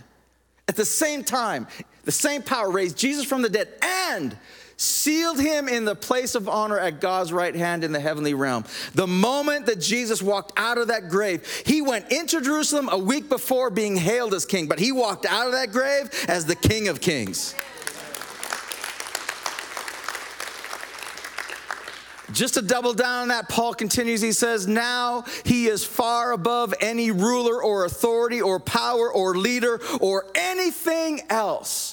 at 0.68 0.76
the 0.76 0.86
same 0.86 1.24
time, 1.24 1.68
the 2.04 2.12
same 2.12 2.44
power 2.44 2.70
raised 2.70 2.98
Jesus 2.98 3.26
from 3.26 3.42
the 3.42 3.50
dead 3.50 3.68
and 3.82 4.38
sealed 4.78 5.40
him 5.40 5.68
in 5.68 5.86
the 5.86 5.96
place 5.96 6.34
of 6.34 6.50
honor 6.50 6.80
at 6.80 7.00
God's 7.00 7.32
right 7.32 7.56
hand 7.56 7.84
in 7.84 7.92
the 7.92 8.00
heavenly 8.00 8.34
realm. 8.34 8.66
The 8.96 9.06
moment 9.06 9.68
that 9.68 9.80
Jesus 9.80 10.22
walked 10.22 10.54
out 10.58 10.80
of 10.80 10.88
that 10.88 11.10
grave, 11.10 11.46
he 11.66 11.82
went 11.82 12.12
into 12.12 12.42
Jerusalem 12.42 12.90
a 12.92 12.98
week 12.98 13.30
before 13.30 13.70
being 13.70 13.96
hailed 13.96 14.34
as 14.34 14.46
king, 14.46 14.68
but 14.68 14.80
he 14.80 14.92
walked 14.92 15.26
out 15.26 15.46
of 15.46 15.54
that 15.54 15.72
grave 15.72 16.10
as 16.28 16.46
the 16.46 16.56
King 16.56 16.88
of 16.88 17.00
Kings. 17.00 17.54
Just 22.34 22.54
to 22.56 22.62
double 22.62 22.94
down 22.94 23.24
on 23.24 23.28
that, 23.30 23.50
Paul 23.50 23.74
continues, 23.74 24.22
he 24.22 24.32
says, 24.32 24.68
Now 24.68 25.26
he 25.44 25.68
is 25.68 25.84
far 25.84 26.32
above 26.32 26.74
any 26.80 27.12
ruler 27.12 27.62
or 27.62 27.86
authority 27.86 28.42
or 28.42 28.60
power 28.60 29.12
or 29.12 29.38
leader 29.38 29.80
or 30.00 30.26
anything 30.36 31.22
else 31.30 31.91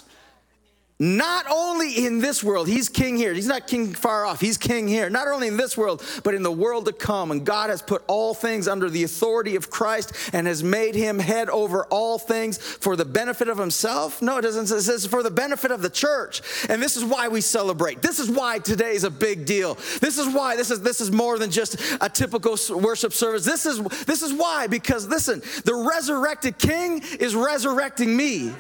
not 1.01 1.47
only 1.49 2.05
in 2.07 2.19
this 2.19 2.43
world, 2.43 2.67
he's 2.67 2.89
king 2.89 3.17
here. 3.17 3.33
He's 3.33 3.47
not 3.47 3.69
king 3.69 3.95
far 3.95 4.27
off. 4.27 4.41
He's 4.41 4.59
king 4.59 4.89
here. 4.89 5.09
Not 5.09 5.29
only 5.29 5.47
in 5.47 5.57
this 5.57 5.77
world, 5.77 6.03
but 6.25 6.35
in 6.35 6.43
the 6.43 6.51
world 6.51 6.87
to 6.87 6.93
come. 6.93 7.31
And 7.31 7.47
God 7.47 7.71
has 7.71 7.81
put 7.81 8.03
all 8.09 8.35
things 8.35 8.67
under 8.67 8.91
the 8.91 9.05
authority 9.05 9.55
of 9.55 9.71
Christ 9.71 10.13
and 10.33 10.49
has 10.49 10.65
made 10.65 10.97
him 10.97 11.21
head 11.21 11.49
over 11.51 11.85
all 11.85 12.19
things 12.19 12.59
for 12.59 12.97
the 12.97 13.05
benefit 13.05 13.49
of 13.49 13.59
himself. 13.59 14.21
No, 14.21 14.39
it 14.39 14.43
doesn't. 14.43 14.77
It 14.77 14.83
says 14.83 15.07
for 15.07 15.23
the 15.23 15.31
benefit 15.31 15.71
of 15.71 15.83
the 15.83 15.91
church. 15.91 16.43
And 16.69 16.83
this 16.83 16.97
is 16.97 17.05
why 17.05 17.29
we 17.29 17.43
celebrate. 17.43 18.03
This 18.03 18.19
is 18.19 18.29
why 18.29 18.59
today 18.59 18.95
is 18.95 19.05
a 19.05 19.11
big 19.11 19.47
deal. 19.47 19.77
This 20.01 20.19
is 20.19 20.27
why 20.35 20.57
this 20.57 20.73
is 20.73 20.81
this 20.81 21.01
is 21.01 21.13
more 21.13 21.39
than 21.39 21.53
just 21.53 21.81
a 22.01 22.09
typical 22.09 22.57
worship 22.71 23.13
service. 23.13 23.45
This 23.45 23.67
is 23.67 23.81
this 24.07 24.23
is 24.23 24.33
why 24.33 24.67
because 24.67 25.07
listen, 25.07 25.43
the 25.65 25.75
resurrected 25.75 26.59
king 26.59 27.03
is 27.21 27.37
resurrecting 27.37 28.17
me. 28.17 28.53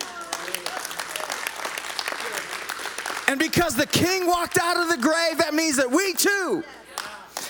And 3.28 3.38
because 3.38 3.76
the 3.76 3.86
king 3.86 4.26
walked 4.26 4.58
out 4.58 4.78
of 4.78 4.88
the 4.88 4.96
grave, 4.96 5.38
that 5.38 5.54
means 5.54 5.76
that 5.76 5.90
we 5.90 6.14
too 6.14 6.64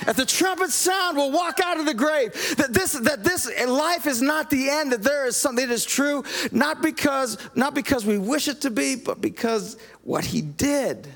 at 0.06 0.16
the 0.16 0.24
trumpet 0.24 0.70
sound 0.70 1.16
will 1.16 1.30
walk 1.30 1.60
out 1.60 1.78
of 1.78 1.86
the 1.86 1.94
grave. 1.94 2.32
That 2.56 2.72
this 2.72 2.92
that 2.92 3.24
this 3.24 3.50
life 3.66 4.06
is 4.06 4.22
not 4.22 4.50
the 4.50 4.68
end 4.70 4.92
that 4.92 5.02
there 5.02 5.26
is 5.26 5.36
something 5.36 5.66
that 5.66 5.72
is 5.72 5.84
true 5.84 6.24
not 6.52 6.82
because 6.82 7.38
not 7.54 7.74
because 7.74 8.04
we 8.04 8.18
wish 8.18 8.48
it 8.48 8.60
to 8.62 8.70
be 8.70 8.96
but 8.96 9.20
because 9.20 9.76
what 10.02 10.24
he 10.24 10.40
did. 10.40 11.08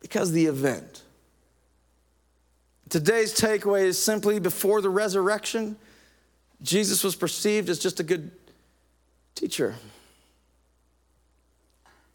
Because 0.00 0.32
the 0.32 0.46
event. 0.46 1.02
Today's 2.88 3.38
takeaway 3.38 3.84
is 3.84 4.00
simply 4.00 4.38
before 4.38 4.80
the 4.80 4.90
resurrection 4.90 5.76
jesus 6.62 7.02
was 7.02 7.16
perceived 7.16 7.68
as 7.68 7.78
just 7.78 8.00
a 8.00 8.04
good 8.04 8.30
teacher 9.34 9.74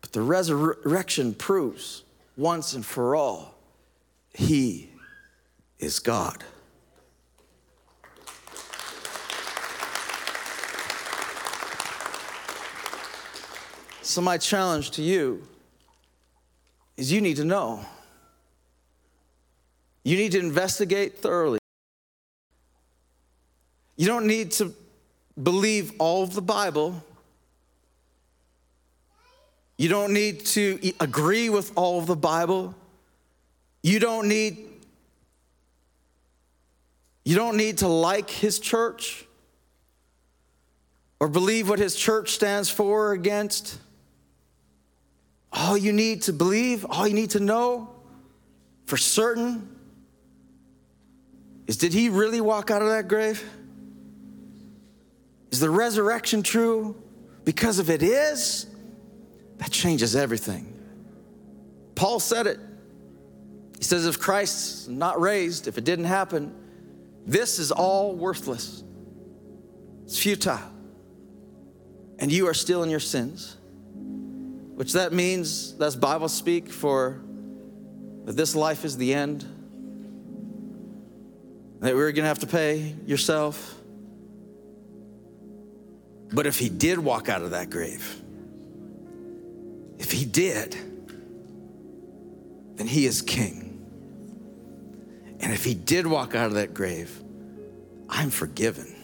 but 0.10 0.14
the 0.14 0.22
resurrection 0.26 1.36
proves 1.36 2.04
once 2.36 2.74
and 2.74 2.84
for 2.84 3.16
all 3.16 3.54
He 4.34 4.90
is 5.78 6.00
God. 6.00 6.44
So, 14.02 14.22
my 14.22 14.40
challenge 14.40 14.90
to 14.92 15.04
you 15.04 15.48
is 16.98 17.12
you 17.12 17.22
need 17.22 17.36
to 17.36 17.46
know. 17.46 17.86
You 20.04 20.18
need 20.18 20.32
to 20.32 20.40
investigate 20.40 21.20
thoroughly. 21.20 21.60
You 23.96 24.08
don't 24.08 24.26
need 24.26 24.52
to 24.54 24.74
believe 25.42 25.92
all 26.00 26.24
of 26.24 26.34
the 26.34 26.42
Bible. 26.42 27.04
You 29.80 29.88
don't 29.88 30.12
need 30.12 30.46
to 30.48 30.92
agree 31.00 31.50
with 31.50 31.72
all 31.78 32.00
of 32.00 32.06
the 32.06 32.18
Bible. 32.18 32.76
You 33.82 34.00
don't 34.00 34.28
need 34.28 34.58
you 37.24 37.34
don't 37.34 37.56
need 37.56 37.78
to 37.78 37.88
like 37.88 38.30
his 38.30 38.60
church 38.60 39.26
or 41.22 41.30
believe 41.30 41.70
what 41.70 41.80
his 41.80 41.96
church 41.96 42.32
stands 42.32 42.70
for 42.70 43.08
or 43.08 43.12
against. 43.14 43.78
All 45.54 45.78
you 45.78 45.94
need 45.94 46.24
to 46.24 46.34
believe, 46.34 46.86
all 46.90 47.08
you 47.08 47.14
need 47.14 47.30
to 47.32 47.40
know 47.40 47.90
for 48.86 48.98
certain 48.98 49.74
is 51.68 51.78
did 51.78 51.94
he 51.94 52.10
really 52.10 52.42
walk 52.42 52.70
out 52.70 52.82
of 52.82 52.90
that 52.90 53.08
grave? 53.08 53.50
Is 55.52 55.62
the 55.62 55.70
resurrection 55.70 56.44
true? 56.44 57.02
Because 57.46 57.80
if 57.80 57.90
it 57.90 58.04
is, 58.04 58.69
that 59.60 59.72
changes 59.72 60.16
everything. 60.16 60.76
Paul 61.96 62.20
said 62.20 62.48
it. 62.48 62.60
He 63.78 63.84
says, 63.84 64.06
if 64.06 64.20
Christ's 64.20 64.88
not 64.88 65.22
raised, 65.22 65.68
if 65.68 65.78
it 65.78 65.84
didn't 65.84 66.06
happen, 66.06 66.54
this 67.26 67.60
is 67.60 67.72
all 67.72 68.16
worthless. 68.16 68.84
It's 70.06 70.18
futile. 70.18 70.60
And 72.18 72.32
you 72.32 72.48
are 72.48 72.54
still 72.54 72.84
in 72.84 72.90
your 72.90 73.00
sins. 73.00 73.56
Which 74.76 74.94
that 74.94 75.14
means, 75.14 75.76
that's 75.78 75.96
Bible 75.96 76.30
speak 76.30 76.70
for 76.70 77.22
that 78.26 78.36
this 78.36 78.56
life 78.56 78.84
is 78.84 78.98
the 78.98 79.14
end. 79.14 79.46
That 81.80 81.96
we're 81.96 82.12
gonna 82.12 82.28
have 82.28 82.40
to 82.40 82.48
pay 82.48 82.96
yourself 83.06 83.80
but 86.32 86.46
if 86.46 86.60
he 86.60 86.70
did 86.70 87.00
walk 87.00 87.30
out 87.30 87.42
of 87.42 87.52
that 87.52 87.70
grave, 87.70 88.22
if 90.00 90.12
he 90.12 90.26
did, 90.26 90.76
then 92.76 92.88
he 92.88 93.06
is 93.06 93.22
king. 93.22 93.66
And 95.42 95.54
if 95.54 95.64
he 95.64 95.74
did 95.74 96.08
walk 96.08 96.34
out 96.34 96.48
of 96.48 96.54
that 96.54 96.74
grave, 96.74 97.22
I'm 98.10 98.30
forgiven. 98.30 98.96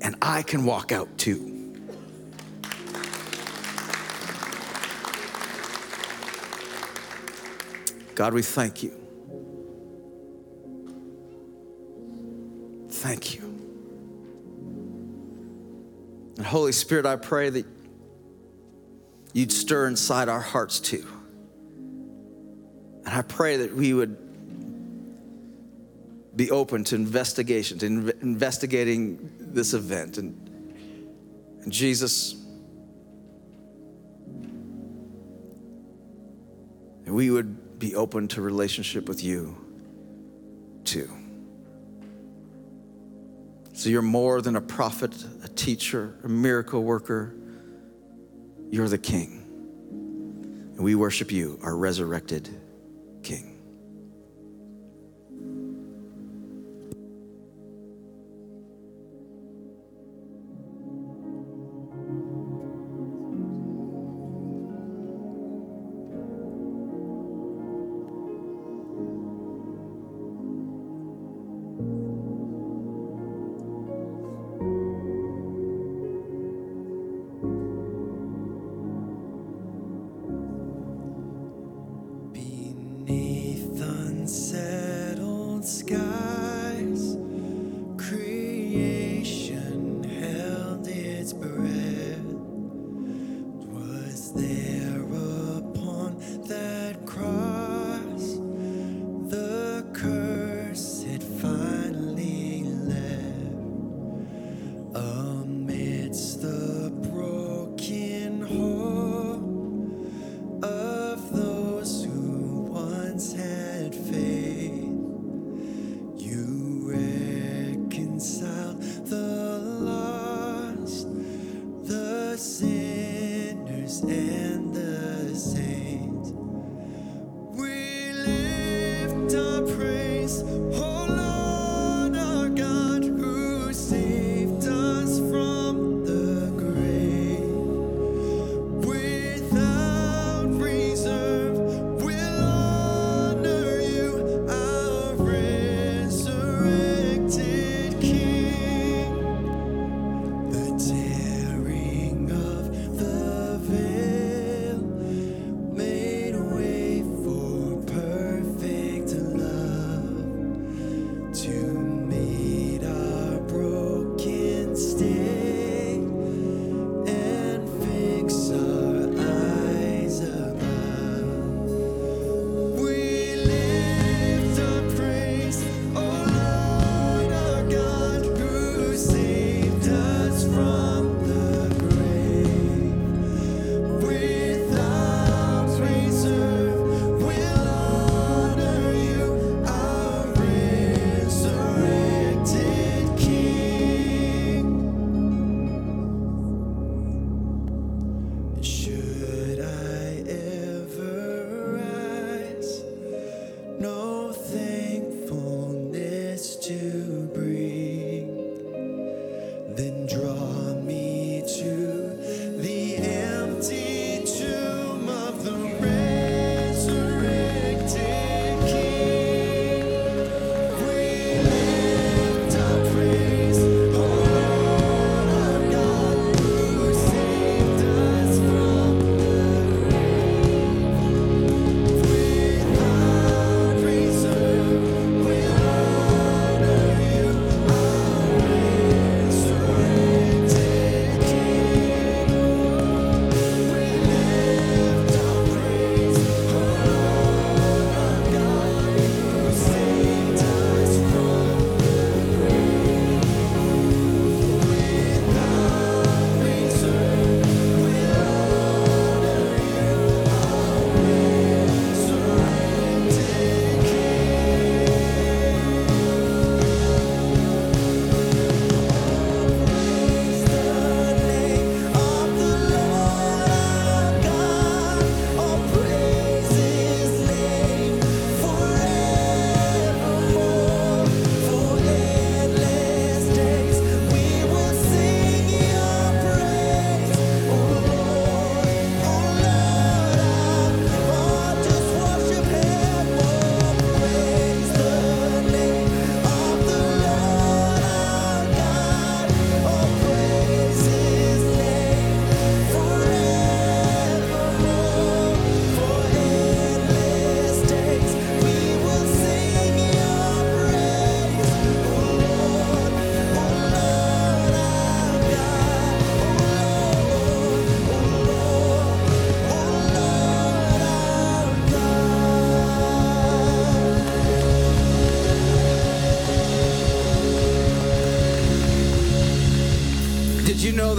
And 0.00 0.16
I 0.20 0.42
can 0.42 0.64
walk 0.64 0.90
out 0.90 1.16
too. 1.16 1.52
God, 8.14 8.32
we 8.32 8.42
thank 8.42 8.82
you. 8.82 8.92
Thank 12.88 13.34
you. 13.34 13.42
And 16.36 16.46
Holy 16.46 16.72
Spirit, 16.72 17.06
I 17.06 17.16
pray 17.16 17.50
that 17.50 17.66
you'd 19.34 19.52
stir 19.52 19.86
inside 19.86 20.30
our 20.30 20.40
hearts 20.40 20.80
too. 20.80 21.06
And 23.04 23.12
I 23.12 23.20
pray 23.20 23.58
that 23.58 23.74
we 23.74 23.92
would 23.92 24.16
be 26.34 26.50
open 26.50 26.84
to 26.84 26.94
investigation, 26.94 27.78
to 27.78 27.86
inv- 27.86 28.22
investigating 28.22 29.30
this 29.38 29.74
event. 29.74 30.16
And, 30.16 30.34
and 31.62 31.72
Jesus, 31.72 32.34
we 37.06 37.30
would 37.30 37.78
be 37.78 37.94
open 37.94 38.28
to 38.28 38.40
relationship 38.40 39.08
with 39.08 39.22
you 39.22 39.56
too. 40.84 41.10
So 43.74 43.90
you're 43.90 44.02
more 44.02 44.40
than 44.40 44.56
a 44.56 44.60
prophet, 44.60 45.12
a 45.42 45.48
teacher, 45.48 46.16
a 46.22 46.28
miracle 46.28 46.82
worker. 46.82 47.34
You're 48.70 48.88
the 48.88 48.98
King. 48.98 49.42
And 50.74 50.84
we 50.84 50.94
worship 50.94 51.30
you, 51.30 51.58
our 51.62 51.76
resurrected 51.76 52.48
King. 53.22 53.53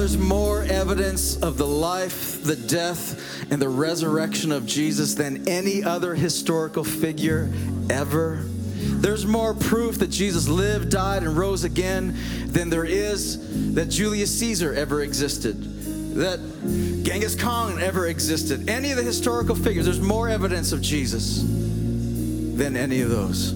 There's 0.06 0.20
more 0.20 0.62
evidence 0.62 1.36
of 1.38 1.58
the 1.58 1.66
life, 1.66 2.44
the 2.44 2.56
death, 2.56 3.52
and 3.52 3.60
the 3.60 3.70
resurrection 3.70 4.52
of 4.52 4.68
Jesus 4.68 5.16
than 5.16 5.50
any 5.50 5.84
other 5.84 6.14
historical 6.14 6.84
figure 6.84 7.52
ever? 7.90 8.44
There's 8.46 9.26
more 9.26 9.56
proof 9.56 9.98
that 9.98 10.12
Jesus 10.12 10.48
lived, 10.48 10.92
died, 10.92 11.24
and 11.24 11.36
rose 11.36 11.64
again 11.64 12.16
than 12.46 12.70
there 12.70 12.86
is 12.86 13.74
that 13.74 13.88
Julius 13.88 14.30
Caesar 14.38 14.76
ever 14.76 15.02
existed, 15.02 15.60
that 16.18 16.40
Genghis 17.04 17.34
Khan 17.34 17.82
ever 17.82 18.06
existed. 18.06 18.70
Any 18.70 18.92
of 18.92 18.98
the 18.98 19.04
historical 19.04 19.56
figures, 19.56 19.86
there's 19.86 20.00
more 20.00 20.30
evidence 20.30 20.72
of 20.72 20.84
Jesus 20.84 21.42
than 21.42 22.78
any 22.78 23.02
of 23.02 23.10
those. 23.10 23.54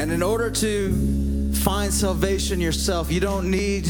And 0.00 0.10
in 0.10 0.24
order 0.24 0.50
to 0.50 1.52
find 1.52 1.94
salvation 1.94 2.60
yourself, 2.60 3.12
you 3.12 3.20
don't 3.20 3.48
need 3.48 3.88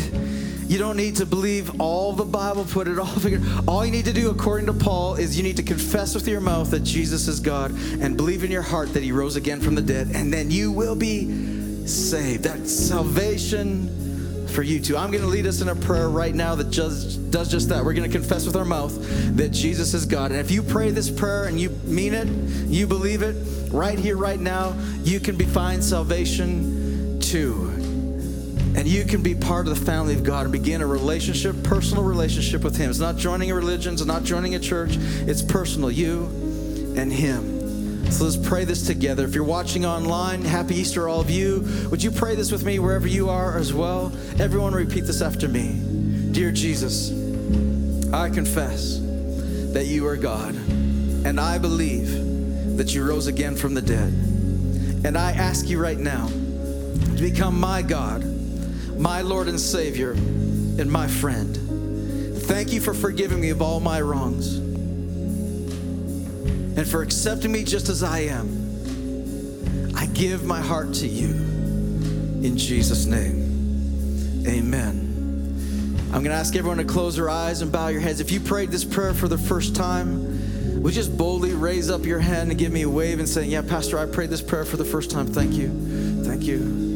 you 0.72 0.78
don't 0.78 0.96
need 0.96 1.16
to 1.16 1.26
believe 1.26 1.82
all 1.82 2.14
the 2.14 2.24
Bible, 2.24 2.64
put 2.64 2.88
it 2.88 2.98
all 2.98 3.04
figured. 3.20 3.42
All 3.68 3.84
you 3.84 3.92
need 3.92 4.06
to 4.06 4.12
do, 4.14 4.30
according 4.30 4.66
to 4.66 4.72
Paul, 4.72 5.16
is 5.16 5.36
you 5.36 5.42
need 5.42 5.58
to 5.58 5.62
confess 5.62 6.14
with 6.14 6.26
your 6.26 6.40
mouth 6.40 6.70
that 6.70 6.80
Jesus 6.80 7.28
is 7.28 7.40
God 7.40 7.72
and 8.00 8.16
believe 8.16 8.42
in 8.42 8.50
your 8.50 8.62
heart 8.62 8.94
that 8.94 9.02
He 9.02 9.12
rose 9.12 9.36
again 9.36 9.60
from 9.60 9.74
the 9.74 9.82
dead, 9.82 10.12
and 10.14 10.32
then 10.32 10.50
you 10.50 10.72
will 10.72 10.96
be 10.96 11.86
saved. 11.86 12.44
That's 12.44 12.72
salvation 12.72 14.46
for 14.48 14.62
you 14.62 14.80
too. 14.80 14.96
I'm 14.96 15.10
going 15.10 15.22
to 15.22 15.28
lead 15.28 15.46
us 15.46 15.60
in 15.60 15.68
a 15.68 15.74
prayer 15.74 16.08
right 16.08 16.34
now 16.34 16.54
that 16.54 16.70
just 16.70 17.30
does 17.30 17.50
just 17.50 17.68
that. 17.68 17.84
We're 17.84 17.92
going 17.92 18.10
to 18.10 18.16
confess 18.16 18.46
with 18.46 18.56
our 18.56 18.64
mouth 18.64 18.96
that 19.36 19.50
Jesus 19.50 19.92
is 19.92 20.06
God. 20.06 20.30
And 20.30 20.40
if 20.40 20.50
you 20.50 20.62
pray 20.62 20.90
this 20.90 21.10
prayer 21.10 21.44
and 21.44 21.60
you 21.60 21.68
mean 21.84 22.14
it, 22.14 22.28
you 22.66 22.86
believe 22.86 23.20
it, 23.20 23.36
right 23.70 23.98
here, 23.98 24.16
right 24.16 24.40
now, 24.40 24.74
you 25.02 25.20
can 25.20 25.36
be 25.36 25.44
find 25.44 25.84
salvation 25.84 27.20
too. 27.20 27.81
And 28.74 28.88
you 28.88 29.04
can 29.04 29.22
be 29.22 29.34
part 29.34 29.68
of 29.68 29.78
the 29.78 29.84
family 29.84 30.14
of 30.14 30.24
God 30.24 30.44
and 30.44 30.52
begin 30.52 30.80
a 30.80 30.86
relationship, 30.86 31.62
personal 31.62 32.04
relationship 32.04 32.64
with 32.64 32.76
Him. 32.76 32.90
It's 32.90 32.98
not 32.98 33.16
joining 33.16 33.50
a 33.50 33.54
religion, 33.54 33.92
it's 33.94 34.04
not 34.04 34.24
joining 34.24 34.54
a 34.54 34.58
church, 34.58 34.96
it's 34.96 35.42
personal, 35.42 35.90
you 35.90 36.24
and 36.96 37.12
Him. 37.12 38.10
So 38.10 38.24
let's 38.24 38.36
pray 38.36 38.64
this 38.64 38.86
together. 38.86 39.24
If 39.24 39.34
you're 39.34 39.44
watching 39.44 39.86
online, 39.86 40.42
happy 40.42 40.76
Easter, 40.76 41.08
all 41.08 41.20
of 41.20 41.30
you. 41.30 41.66
Would 41.90 42.02
you 42.02 42.10
pray 42.10 42.34
this 42.34 42.52
with 42.52 42.64
me 42.64 42.78
wherever 42.78 43.06
you 43.06 43.30
are 43.30 43.56
as 43.56 43.72
well? 43.72 44.12
Everyone, 44.38 44.74
repeat 44.74 45.02
this 45.02 45.22
after 45.22 45.48
me. 45.48 45.80
Dear 46.32 46.50
Jesus, 46.50 47.10
I 48.12 48.28
confess 48.28 48.98
that 49.72 49.86
you 49.86 50.06
are 50.06 50.16
God, 50.16 50.54
and 50.54 51.40
I 51.40 51.56
believe 51.58 52.76
that 52.76 52.94
you 52.94 53.04
rose 53.04 53.26
again 53.28 53.56
from 53.56 53.74
the 53.74 53.82
dead. 53.82 54.12
And 55.04 55.16
I 55.16 55.32
ask 55.32 55.68
you 55.68 55.78
right 55.78 55.98
now 55.98 56.28
to 56.28 57.18
become 57.18 57.58
my 57.58 57.80
God 57.80 58.22
my 58.98 59.22
Lord 59.22 59.48
and 59.48 59.60
Savior, 59.60 60.12
and 60.12 60.90
my 60.90 61.06
friend. 61.06 61.56
Thank 62.42 62.72
you 62.72 62.80
for 62.80 62.94
forgiving 62.94 63.40
me 63.40 63.50
of 63.50 63.62
all 63.62 63.80
my 63.80 64.00
wrongs 64.00 64.56
and 66.76 66.88
for 66.88 67.02
accepting 67.02 67.52
me 67.52 67.64
just 67.64 67.88
as 67.88 68.02
I 68.02 68.20
am. 68.20 69.92
I 69.94 70.06
give 70.06 70.44
my 70.44 70.60
heart 70.60 70.94
to 70.94 71.06
you 71.06 71.28
in 72.42 72.56
Jesus' 72.56 73.04
name. 73.04 74.44
Amen. 74.46 75.10
I'm 76.06 76.22
going 76.22 76.24
to 76.24 76.32
ask 76.32 76.56
everyone 76.56 76.78
to 76.78 76.84
close 76.84 77.16
their 77.16 77.30
eyes 77.30 77.62
and 77.62 77.70
bow 77.70 77.88
your 77.88 78.00
heads. 78.00 78.20
If 78.20 78.32
you 78.32 78.40
prayed 78.40 78.70
this 78.70 78.84
prayer 78.84 79.14
for 79.14 79.28
the 79.28 79.38
first 79.38 79.76
time, 79.76 80.82
would 80.82 80.94
just 80.94 81.16
boldly 81.16 81.52
raise 81.52 81.90
up 81.90 82.04
your 82.04 82.18
hand 82.18 82.50
and 82.50 82.58
give 82.58 82.72
me 82.72 82.82
a 82.82 82.88
wave 82.88 83.18
and 83.18 83.28
say, 83.28 83.44
Yeah, 83.44 83.62
Pastor, 83.62 83.98
I 83.98 84.06
prayed 84.06 84.30
this 84.30 84.42
prayer 84.42 84.64
for 84.64 84.76
the 84.76 84.84
first 84.84 85.10
time. 85.10 85.26
Thank 85.26 85.52
you. 85.52 85.68
Thank 86.24 86.42
you. 86.42 86.91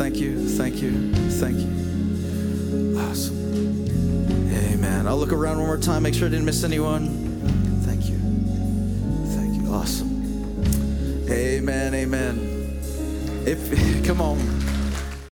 Thank 0.00 0.16
you. 0.16 0.48
Thank 0.48 0.80
you. 0.80 1.12
Thank 1.12 1.58
you. 1.58 2.98
Awesome. 2.98 3.36
Amen. 4.50 5.06
I'll 5.06 5.18
look 5.18 5.30
around 5.30 5.58
one 5.58 5.66
more 5.66 5.76
time, 5.76 6.04
make 6.04 6.14
sure 6.14 6.26
I 6.26 6.30
didn't 6.30 6.46
miss 6.46 6.64
anyone. 6.64 7.82
Thank 7.84 8.08
you. 8.08 8.16
Thank 9.36 9.62
you. 9.62 9.70
Awesome. 9.70 11.28
Amen. 11.30 11.92
Amen. 11.92 12.80
If 13.44 14.04
come 14.06 14.22
on. 14.22 14.59